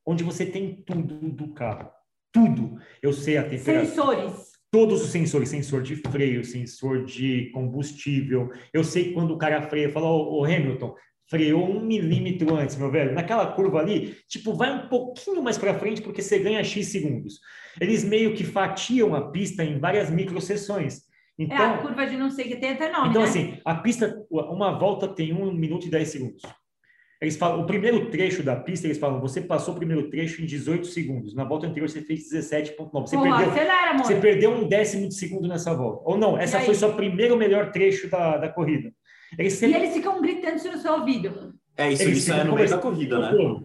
[0.06, 1.90] onde você tem tudo do carro.
[2.32, 2.78] Tudo.
[3.02, 3.86] Eu sei a temperatura.
[3.86, 8.52] Sensores todos os sensores, sensor de freio, sensor de combustível.
[8.74, 10.94] Eu sei quando o cara freia, fala, ô, ô Hamilton,
[11.30, 13.14] freou um milímetro antes, meu velho.
[13.14, 17.40] Naquela curva ali, tipo, vai um pouquinho mais para frente porque você ganha X segundos.
[17.80, 21.04] Eles meio que fatiam a pista em várias microseções.
[21.40, 23.28] Então, é a curva de não sei que tem até nome, Então, né?
[23.30, 26.42] assim, a pista, uma volta tem um minuto e 10 segundos.
[27.22, 30.46] Eles falam, o primeiro trecho da pista, eles falam, você passou o primeiro trecho em
[30.46, 31.34] 18 segundos.
[31.34, 32.92] Na volta anterior você fez 17,9.
[32.92, 34.06] Você, Porra, perdeu, acelera, amor.
[34.06, 36.02] você perdeu um décimo de segundo nessa volta.
[36.06, 38.92] Ou não, essa E foi o primeiro melhor trecho da, da corrida.
[39.40, 41.54] Eles E sempre eles ficam gritando isso no seu ouvido.
[41.78, 43.62] É, isso, Eles isso é no meio da conversando corrida, né?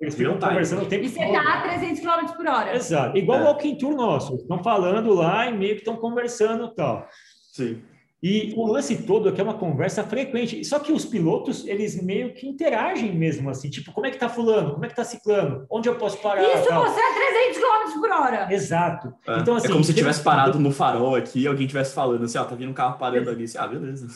[0.00, 0.50] Eles ficam Real time.
[0.50, 1.32] conversando o tempo E você todo.
[1.34, 2.74] tá a 300 km por hora.
[2.76, 3.18] Exato.
[3.18, 3.42] Igual É.
[3.42, 4.36] o Walking Tour nosso.
[4.36, 7.06] Estão falando lá e meio que estão conversando e tal.
[7.52, 7.82] Sim.
[8.22, 10.62] E o lance todo é que é uma conversa frequente.
[10.64, 13.70] Só que os pilotos, eles meio que interagem mesmo, assim.
[13.70, 14.72] Tipo, como é que tá fulano?
[14.72, 15.64] Como é que tá ciclano?
[15.70, 16.42] Onde eu posso parar?
[16.42, 16.82] Isso Tal.
[16.82, 17.14] você é
[17.52, 18.52] 300 km por hora.
[18.52, 19.14] Exato.
[19.26, 22.24] É, Então, assim, é como se tivesse parado no farol aqui e alguém tivesse falando
[22.24, 23.44] assim, ó, tá vindo um carro parando ali.
[23.44, 24.06] Assim, ah, beleza.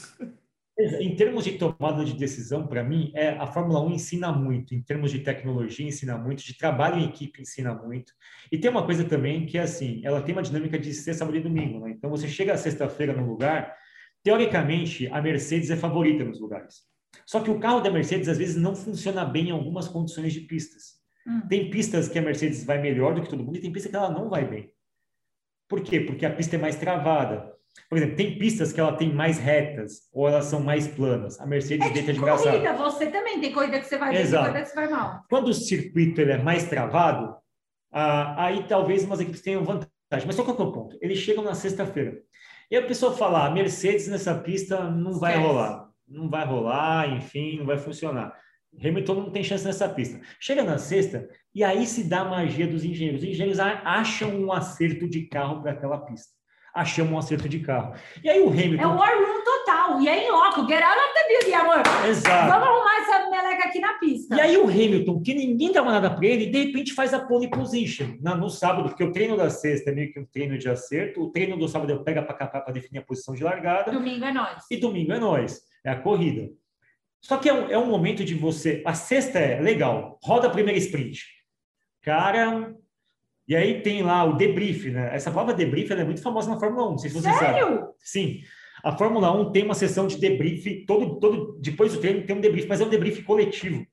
[0.76, 4.74] Em termos de tomada de decisão, para mim, é, a Fórmula 1 ensina muito.
[4.74, 6.44] Em termos de tecnologia, ensina muito.
[6.44, 8.12] De trabalho em equipe, ensina muito.
[8.50, 11.38] E tem uma coisa também que é assim, ela tem uma dinâmica de sexta, sábado
[11.38, 11.78] e domingo.
[11.78, 11.94] Né?
[11.96, 13.72] Então, você chega sexta-feira no lugar,
[14.24, 16.82] teoricamente, a Mercedes é favorita nos lugares.
[17.26, 20.40] Só que o carro da Mercedes, às vezes, não funciona bem em algumas condições de
[20.40, 20.94] pistas.
[21.26, 21.42] Hum.
[21.48, 23.96] Tem pistas que a Mercedes vai melhor do que todo mundo e tem pista que
[23.96, 24.72] ela não vai bem.
[25.68, 26.00] Por quê?
[26.00, 27.52] Porque a pista é mais travada.
[27.88, 31.40] Por exemplo, tem pistas que ela tem mais retas ou elas são mais planas.
[31.40, 34.44] A Mercedes É deita de corrida, você também tem corrida que você vai bem, Exato.
[34.44, 35.24] corrida que você vai mal.
[35.28, 37.34] Quando o circuito ele é mais travado,
[37.92, 39.90] ah, aí talvez umas equipes tenham vantagem.
[40.26, 40.98] Mas só qual é o ponto?
[41.00, 42.16] Eles chegam na sexta-feira.
[42.70, 45.48] E a pessoa fala, "Ah, Mercedes nessa pista não vai Esquece.
[45.48, 45.88] rolar.
[46.08, 48.34] Não vai rolar, enfim, não vai funcionar.
[48.78, 50.20] Hamilton não tem chance nessa pista.
[50.40, 53.22] Chega na sexta e aí se dá a magia dos engenheiros.
[53.22, 56.32] Os engenheiros acham um acerto de carro para aquela pista.
[56.74, 57.94] Acham um acerto de carro.
[58.22, 58.84] E aí o É Hamilton...
[58.94, 59.44] o war room
[59.86, 60.00] total.
[60.00, 60.34] E é em.
[60.68, 61.82] Get out of the building, amor.
[62.08, 62.50] Exato.
[62.52, 64.36] Vamos arrumar essa meleca aqui na pista.
[64.36, 67.48] E aí o Hamilton, que ninguém dava nada para ele, de repente faz a pole
[67.50, 70.68] position na- no sábado, porque o treino da sexta é meio que um treino de
[70.68, 73.90] acerto, o treino do sábado é pega para capar para definir a posição de largada,
[73.92, 74.64] Domingo é nós.
[74.70, 76.50] e domingo é nós, é a corrida.
[77.20, 78.82] Só que é um, é um momento de você.
[78.84, 81.22] A sexta é legal, roda a primeira sprint.
[82.02, 82.74] Cara.
[83.46, 85.10] E aí tem lá o debrief, né?
[85.14, 87.20] Essa palavra debrief é muito famosa na Fórmula 1, não sei se.
[87.20, 87.88] Sério?
[87.98, 88.40] Sim.
[88.84, 92.40] A Fórmula 1 tem uma sessão de debrief, todo, todo, depois do treino tem um
[92.40, 93.86] debrief, mas é um debrief coletivo.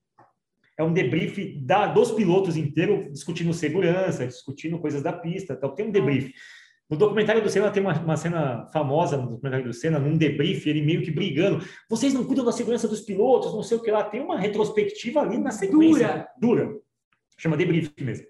[0.78, 5.74] É um debrief da, dos pilotos inteiros, discutindo segurança, discutindo coisas da pista, tal.
[5.74, 6.34] tem um debrief.
[6.90, 10.68] No documentário do Senna tem uma, uma cena famosa no documentário do Senna, num debrief,
[10.68, 11.66] ele meio que brigando.
[11.90, 14.04] Vocês não cuidam da segurança dos pilotos, não sei o que lá.
[14.04, 16.28] Tem uma retrospectiva ali na sequência.
[16.38, 16.70] Dura.
[17.38, 18.28] Chama debrief mesmo.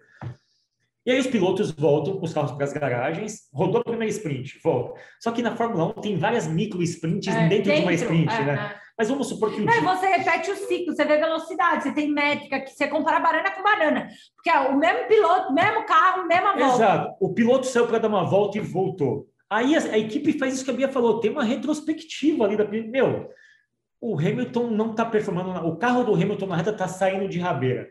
[1.05, 4.59] E aí os pilotos voltam com os carros para as garagens, rodou a primeira sprint,
[4.63, 4.99] volta.
[5.19, 8.45] Só que na Fórmula 1 tem várias micro sprints É, dentro, de uma sprint, é,
[8.45, 8.71] né?
[8.77, 8.81] é.
[8.95, 12.11] Mas vamos supor que Não, dia- você repete o ciclo, você vê velocidade, você tem
[12.11, 14.09] métrica, que você compara banana com banana.
[14.35, 16.75] Porque é o mesmo piloto, mesmo carro, mesma volta.
[16.75, 17.15] Exato.
[17.19, 19.27] O piloto saiu para dar uma volta e voltou.
[19.49, 22.63] Aí a, a equipe faz isso que a Bia falou, tem uma retrospectiva ali da
[22.63, 23.27] meu.
[23.99, 27.89] O Hamilton não está performando, o carro do Hamilton na reta está saindo de rabeira.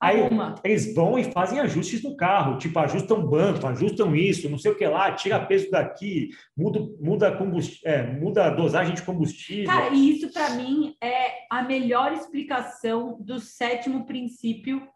[0.00, 0.20] Aí
[0.62, 4.76] eles vão e fazem ajustes no carro, tipo ajustam banco, ajustam isso, não sei o
[4.76, 7.80] que lá, tira peso daqui, muda muda combust...
[7.84, 9.66] é, muda a dosagem de combustível.
[9.66, 14.86] Cara, e isso para mim é a melhor explicação do sétimo princípio: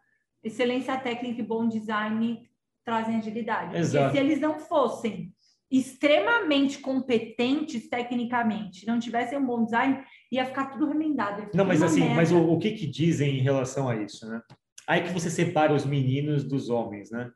[0.42, 2.48] excelência técnica e bom design
[2.84, 3.76] trazem agilidade.
[3.76, 4.04] Exato.
[4.04, 5.32] Porque se eles não fossem
[5.68, 11.48] extremamente competentes tecnicamente, não tivessem um bom design, ia ficar tudo remendado.
[11.54, 12.14] Não, mas assim, merda.
[12.14, 14.40] mas o, o que que dizem em relação a isso, né?
[14.86, 17.30] Aí que você separa os meninos dos homens, né?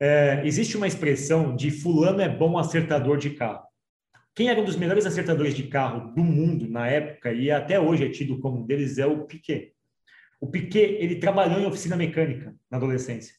[0.00, 3.62] É, existe uma expressão de fulano é bom acertador de carro.
[4.34, 8.06] Quem era um dos melhores acertadores de carro do mundo na época e até hoje
[8.06, 9.74] é tido como um deles é o Piquet.
[10.40, 13.34] O Piquet, ele trabalhou em oficina mecânica na adolescência.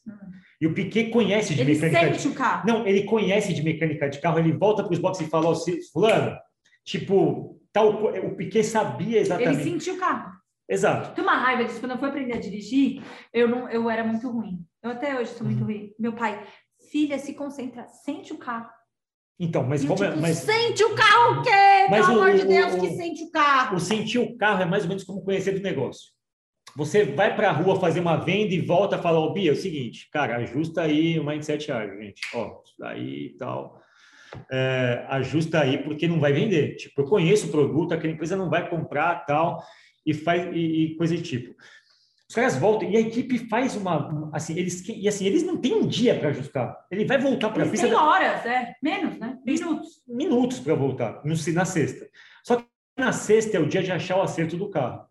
[0.60, 2.68] E o Piquet conhece de Ele mecânica de sente o carro.
[2.68, 5.56] não, ele conhece de mecânica de carro, ele volta para os boxes e fala, ó,
[5.56, 6.38] se- fulano,
[6.86, 9.64] tipo, tal, o Piquet sabia Ele exatamente.
[9.64, 10.32] sentiu o carro.
[10.70, 11.14] Exato.
[11.16, 11.80] Tem uma raiva disso.
[11.80, 13.02] Quando eu fui aprender a dirigir,
[13.34, 14.60] eu, não, eu era muito ruim.
[14.82, 15.54] Eu até hoje sou Uhum.
[15.54, 15.92] muito ruim.
[16.00, 16.46] Meu pai,
[16.92, 18.70] filha, se concentra, sente o carro.
[19.40, 21.50] Então, mas E como é, tipo, mas Sente o carro o quê?
[21.90, 23.76] Mas Pelo o- amor de Deus, o- que sente o carro.
[23.76, 26.12] o sentir o carro é mais ou menos como conhecer do negócio.
[26.76, 29.54] Você vai para a rua fazer uma venda e volta a falar, ô Bia, é
[29.54, 32.22] o seguinte, cara, ajusta aí o mindset ágil, gente.
[32.34, 33.82] Ó, daí e tal.
[34.50, 36.76] É, ajusta aí porque não vai vender.
[36.78, 39.62] Tipo, eu conheço o produto, aquela empresa não vai comprar tal
[40.06, 41.56] e faz e, e coisa de tipo.
[42.32, 44.30] Os caras voltam e a equipe faz uma.
[44.32, 46.78] Assim, eles, e assim, eles não têm um dia para ajustar.
[46.90, 47.86] Ele vai voltar para a pista.
[47.86, 48.74] têm horas, é.
[48.82, 49.38] Menos, né?
[49.46, 50.02] Minutos.
[50.08, 52.10] minutos para voltar no, na sexta.
[52.42, 52.66] Só que
[52.98, 55.06] na sexta é o dia de achar o acerto do carro.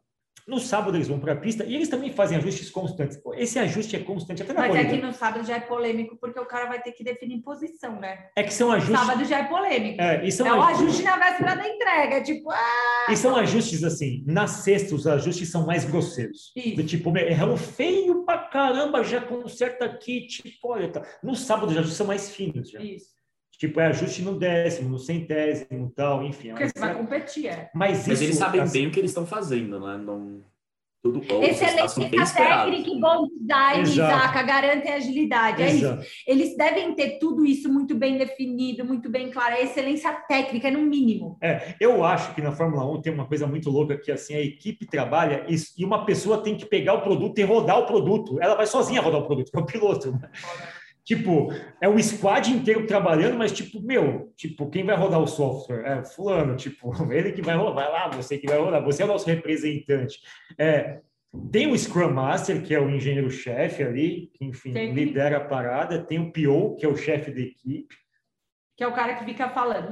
[0.50, 3.20] No sábado eles vão para a pista e eles também fazem ajustes constantes.
[3.36, 4.88] Esse ajuste é constante até na Mas corrida.
[4.94, 8.26] aqui no sábado já é polêmico, porque o cara vai ter que definir posição, né?
[8.36, 8.98] É que são ajustes.
[8.98, 10.02] Sábado já é polêmico.
[10.02, 12.22] É, e são, É o ajustes, ajuste na véspera da entrega.
[12.22, 14.24] Tipo, ah, e são ajustes assim.
[14.26, 16.52] Na sexta, os ajustes são mais grosseiros.
[16.56, 16.76] Isso.
[16.76, 21.02] Do tipo, meu, erramos feio pra caramba, já conserta aqui, tipo, olha, tá.
[21.22, 22.70] No sábado, os ajustes são mais finos.
[22.70, 22.80] Já.
[22.80, 23.19] isso.
[23.60, 26.48] Tipo, é ajuste no décimo, no centésimo e tal, enfim.
[26.48, 27.70] é Porque você vai competir, é.
[27.74, 29.98] Mas, Mas isso, eles sabem assim, bem o que eles estão fazendo, né?
[29.98, 30.42] Não...
[31.02, 32.32] Tudo bom, Excelência esperados.
[32.32, 34.16] técnica e bom design, Exato.
[34.16, 35.62] Isaac, garantem agilidade.
[35.62, 35.84] É isso.
[35.84, 36.06] Exato.
[36.26, 39.54] Eles devem ter tudo isso muito bem definido, muito bem claro.
[39.54, 41.38] É excelência técnica, é no mínimo.
[41.42, 44.40] É, eu acho que na Fórmula 1 tem uma coisa muito louca que assim a
[44.40, 48.38] equipe trabalha e, e uma pessoa tem que pegar o produto e rodar o produto.
[48.40, 50.12] Ela vai sozinha rodar o produto, é o piloto.
[50.12, 50.30] né?
[51.10, 55.82] Tipo, é o squad inteiro trabalhando, mas tipo, meu, tipo, quem vai rodar o software?
[55.84, 59.04] É fulano, tipo, ele que vai rodar, vai lá, você que vai rodar, você é
[59.04, 60.20] o nosso representante.
[60.56, 61.00] É,
[61.50, 64.94] tem o Scrum Master, que é o engenheiro-chefe ali, que, enfim, Tem.
[64.94, 67.92] lidera a parada, tem o PO, que é o chefe da equipe,
[68.76, 69.90] Que é o cara que fica falando.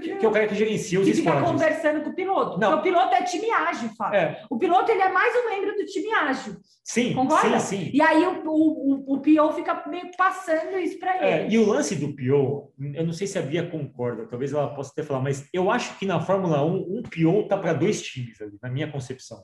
[0.00, 2.58] Que é o cara que gerencia os que fica conversando com o piloto.
[2.58, 2.72] Não.
[2.72, 4.18] Porque o piloto é time ágil, Fábio.
[4.18, 6.56] É, O piloto ele é mais um membro do time ágil.
[6.84, 7.58] sim, Concorda?
[7.60, 7.90] sim, sim.
[7.92, 11.54] E aí o, o, o, PO fica meio passando isso para É, ele.
[11.54, 14.90] e o lance do PO, eu não sei se a Bia concorda, talvez ela possa
[14.92, 18.40] até falar, mas eu acho que na Fórmula 1, um PO tá para dois times
[18.40, 19.42] ali, na minha concepção.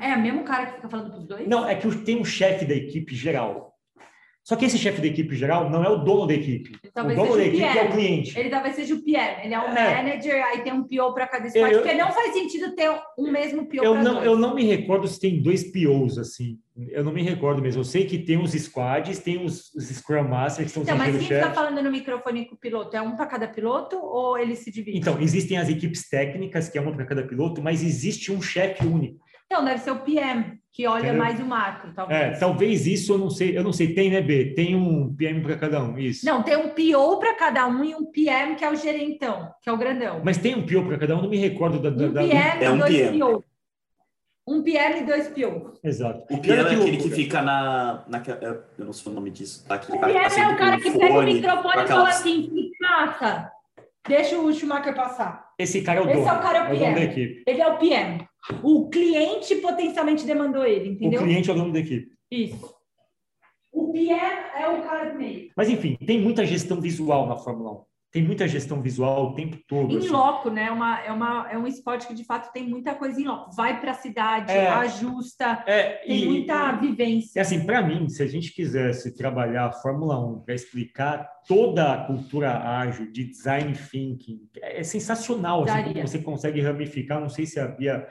[0.00, 1.46] É o mesmo cara que fica falando para os dois?
[1.46, 3.75] Não, é que tem um chefe da equipe geral.
[4.46, 6.78] Só que esse chefe da equipe geral não é o dono da equipe.
[6.96, 8.38] O dono da equipe é o cliente.
[8.38, 9.96] Ele talvez seja o PM, ele é o É.
[10.04, 12.88] manager, aí tem um PO para cada squad, Eu- porque não faz sentido ter
[13.18, 14.26] um mesmo PO Eu para não, dois.
[14.26, 16.58] eu não me recordo se tem dois POs assim.
[16.90, 17.80] Eu não me recordo mesmo.
[17.80, 20.96] Eu sei que tem os squads, tem os, os Scrum Masters, que são os Então,
[20.98, 22.94] mas quem está falando no microfone com o piloto?
[22.96, 24.96] É um para cada piloto ou ele se divide?
[24.96, 28.86] Então, existem as equipes técnicas, que é uma para cada piloto, mas existe um chefe
[28.86, 29.24] único.
[29.46, 31.18] Então, deve ser o PM, que olha Entendeu?
[31.22, 32.20] mais o macro, talvez.
[32.20, 34.52] É, talvez isso eu não sei, eu não sei, tem, né, B?
[34.54, 36.26] Tem um PM para cada um, isso.
[36.26, 39.68] Não, tem um PO para cada um e um PM, que é o gerentão, que
[39.70, 40.20] é o grandão.
[40.24, 41.90] Mas tem um PO para cada um, não me recordo da.
[41.90, 43.18] da, um da- PM É e um dois PM.
[43.20, 43.44] PO.
[44.48, 45.72] Um PM e dois PO.
[45.82, 46.24] Exato.
[46.32, 48.38] O piano olha é aquele que fica na, naquela.
[48.78, 49.64] Eu não sei o nome disso.
[49.66, 49.74] Tá?
[49.76, 52.70] Aquele O PM é o cara que pega o fone, microfone e fala assim, "Que
[52.80, 53.50] passa.
[54.08, 55.46] Deixa o Schumacher passar.
[55.58, 56.28] Esse cara é o Esse dono.
[56.28, 57.44] é o cara, é o é o dono da equipe.
[57.46, 58.28] Ele é o PM.
[58.62, 61.20] O cliente potencialmente demandou ele, entendeu?
[61.20, 62.08] O cliente é o dono da equipe.
[62.30, 62.74] Isso.
[63.72, 64.20] O PM
[64.54, 65.50] é o cara do meio.
[65.56, 67.84] Mas enfim, tem muita gestão visual na Fórmula 1.
[68.12, 69.92] Tem muita gestão visual o tempo todo.
[69.92, 70.08] Em assim.
[70.08, 70.70] loco, né?
[70.70, 73.54] Uma, é, uma, é um esporte que de fato tem muita coisa em loco.
[73.54, 74.68] Vai para a cidade, É.
[74.68, 77.42] ajusta, É, tem e, muita vivência.
[77.42, 82.06] assim, para mim, se a gente quisesse trabalhar a Fórmula 1 para explicar toda a
[82.06, 85.64] cultura ágil de design thinking, é sensacional.
[85.64, 87.20] Assim, como você consegue ramificar.
[87.20, 88.06] Não sei se a Bia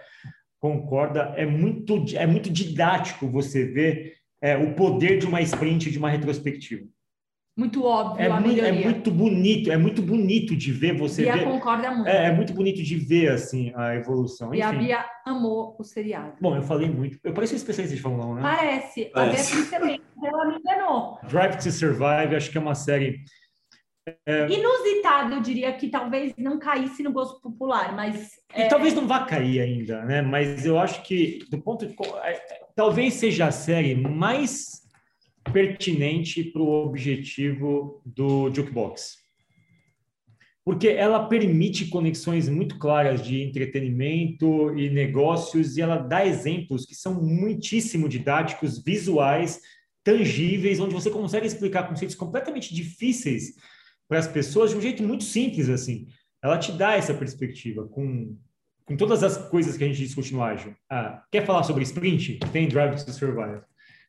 [0.60, 1.34] concorda.
[1.36, 6.10] É muito, é muito didático você ver é, o poder de uma sprint, de uma
[6.10, 6.86] retrospectiva.
[7.58, 11.38] Muito óbvio É, a mui- é muito bonito, é muito bonito de ver você Bia
[11.38, 11.46] ver.
[11.46, 12.08] concorda muito.
[12.08, 14.54] É, é muito bonito de ver assim a evolução.
[14.54, 14.74] E a.
[14.74, 16.34] Bia amou o seriado.
[16.42, 17.18] Bom, eu falei muito.
[17.24, 18.42] Eu pareço um especialista de Fórmula 1, né?
[18.42, 19.06] Parece.
[19.14, 19.54] A Parece.
[19.56, 20.02] Beatriz também.
[20.22, 21.18] Ela me enganou.
[21.30, 23.24] Drive to Survive, acho que é uma série.
[24.50, 29.08] Inusitado, eu diria que talvez não caísse no gosto popular, mas E é, talvez não
[29.08, 30.22] vá cair ainda, né?
[30.22, 31.96] Mas eu acho que, do ponto de.
[32.24, 32.42] é, é,
[32.76, 34.85] Talvez seja a série mais
[35.52, 39.24] pertinente para o objetivo do Jukebox.
[40.64, 46.96] Porque ela permite conexões muito claras de entretenimento e negócios, e ela dá exemplos que
[46.96, 49.62] são muitíssimo didáticos, visuais,
[50.04, 53.54] tangíveis, onde você consegue explicar conceitos completamente difíceis
[54.08, 56.08] para as pessoas de um jeito muito simples, assim.
[56.44, 58.36] Ela te dá essa perspectiva com,
[58.86, 60.76] com todas as coisas que a gente discute no Ágil.
[60.90, 62.40] Ah, quer falar sobre sprint?
[62.52, 63.62] Tem Drive to Survive.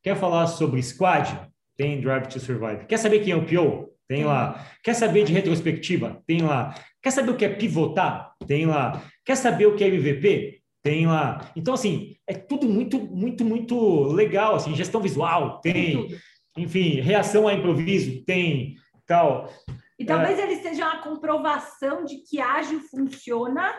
[0.06, 1.36] Quer falar sobre squad?
[1.76, 2.86] Tem Drive to Survive.
[2.86, 3.88] Quer saber quem é o PO?
[4.06, 4.64] Tem lá.
[4.80, 6.22] Quer saber de retrospectiva?
[6.24, 6.76] Tem lá.
[7.02, 8.30] Quer saber o que é pivotar?
[8.46, 9.02] Tem lá.
[9.24, 10.60] Quer saber o que é MVP?
[10.80, 11.50] Tem lá.
[11.56, 14.54] Então, assim, é tudo muito, muito, muito legal.
[14.54, 15.60] Assim, gestão visual?
[15.60, 16.16] tem.
[16.56, 18.24] Enfim, reação a improviso?
[18.24, 18.76] Tem.
[19.08, 19.52] Tal.
[19.98, 23.74] E talvez ele seja uma comprovação de que ágil funciona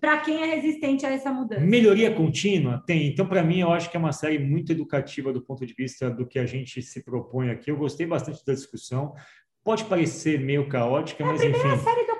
[0.00, 1.60] para quem é resistente a essa mudança.
[1.62, 2.80] Melhoria contínua?
[2.86, 3.08] Tem.
[3.08, 6.08] Então, para mim, eu acho que é uma série muito educativa do ponto de vista
[6.08, 7.70] do que a gente se propõe aqui.
[7.70, 9.14] Eu gostei bastante da discussão.
[9.64, 11.84] Pode parecer meio caótica, É a mas primeira enfim.
[11.84, 12.11] série documental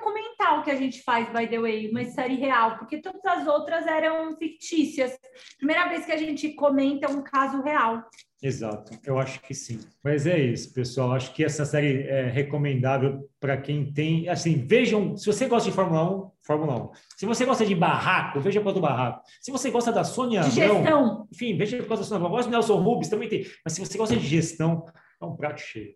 [0.63, 4.35] que a gente faz, by the way, uma série real, porque todas as outras eram
[4.37, 5.17] fictícias.
[5.57, 8.03] Primeira vez que a gente comenta um caso real.
[8.41, 9.79] Exato, eu acho que sim.
[10.03, 11.13] Mas é isso, pessoal.
[11.13, 14.27] Acho que essa série é recomendável para quem tem.
[14.27, 15.15] Assim, vejam.
[15.15, 16.91] Se você gosta de Fórmula 1, Fórmula 1.
[17.17, 19.21] Se você gosta de barraco, veja para do barraco.
[19.39, 21.25] Se você gosta da Sônia De gestão.
[21.31, 22.31] enfim, veja por causa da Sônia Abrão.
[22.31, 23.45] Gosta do Nelson Rubens, também tem.
[23.63, 24.85] Mas se você gosta de gestão,
[25.21, 25.95] é um prato cheio.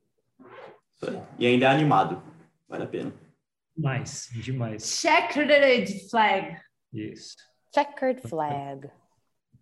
[1.38, 2.24] E ainda é animado.
[2.70, 3.27] Vale a pena.
[3.78, 5.00] Demais, demais.
[5.00, 6.58] Checkered flag.
[6.92, 7.36] Isso.
[7.72, 8.90] Checkered flag.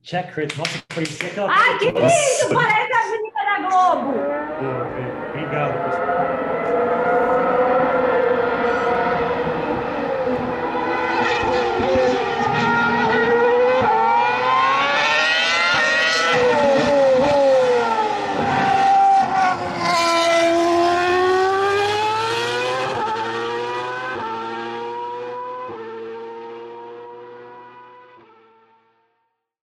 [0.01, 0.55] Checkered.
[0.57, 1.51] Nossa, parecia aquela.
[1.51, 2.53] Ai, que lindo!
[2.53, 4.44] Parece a menina da Globo!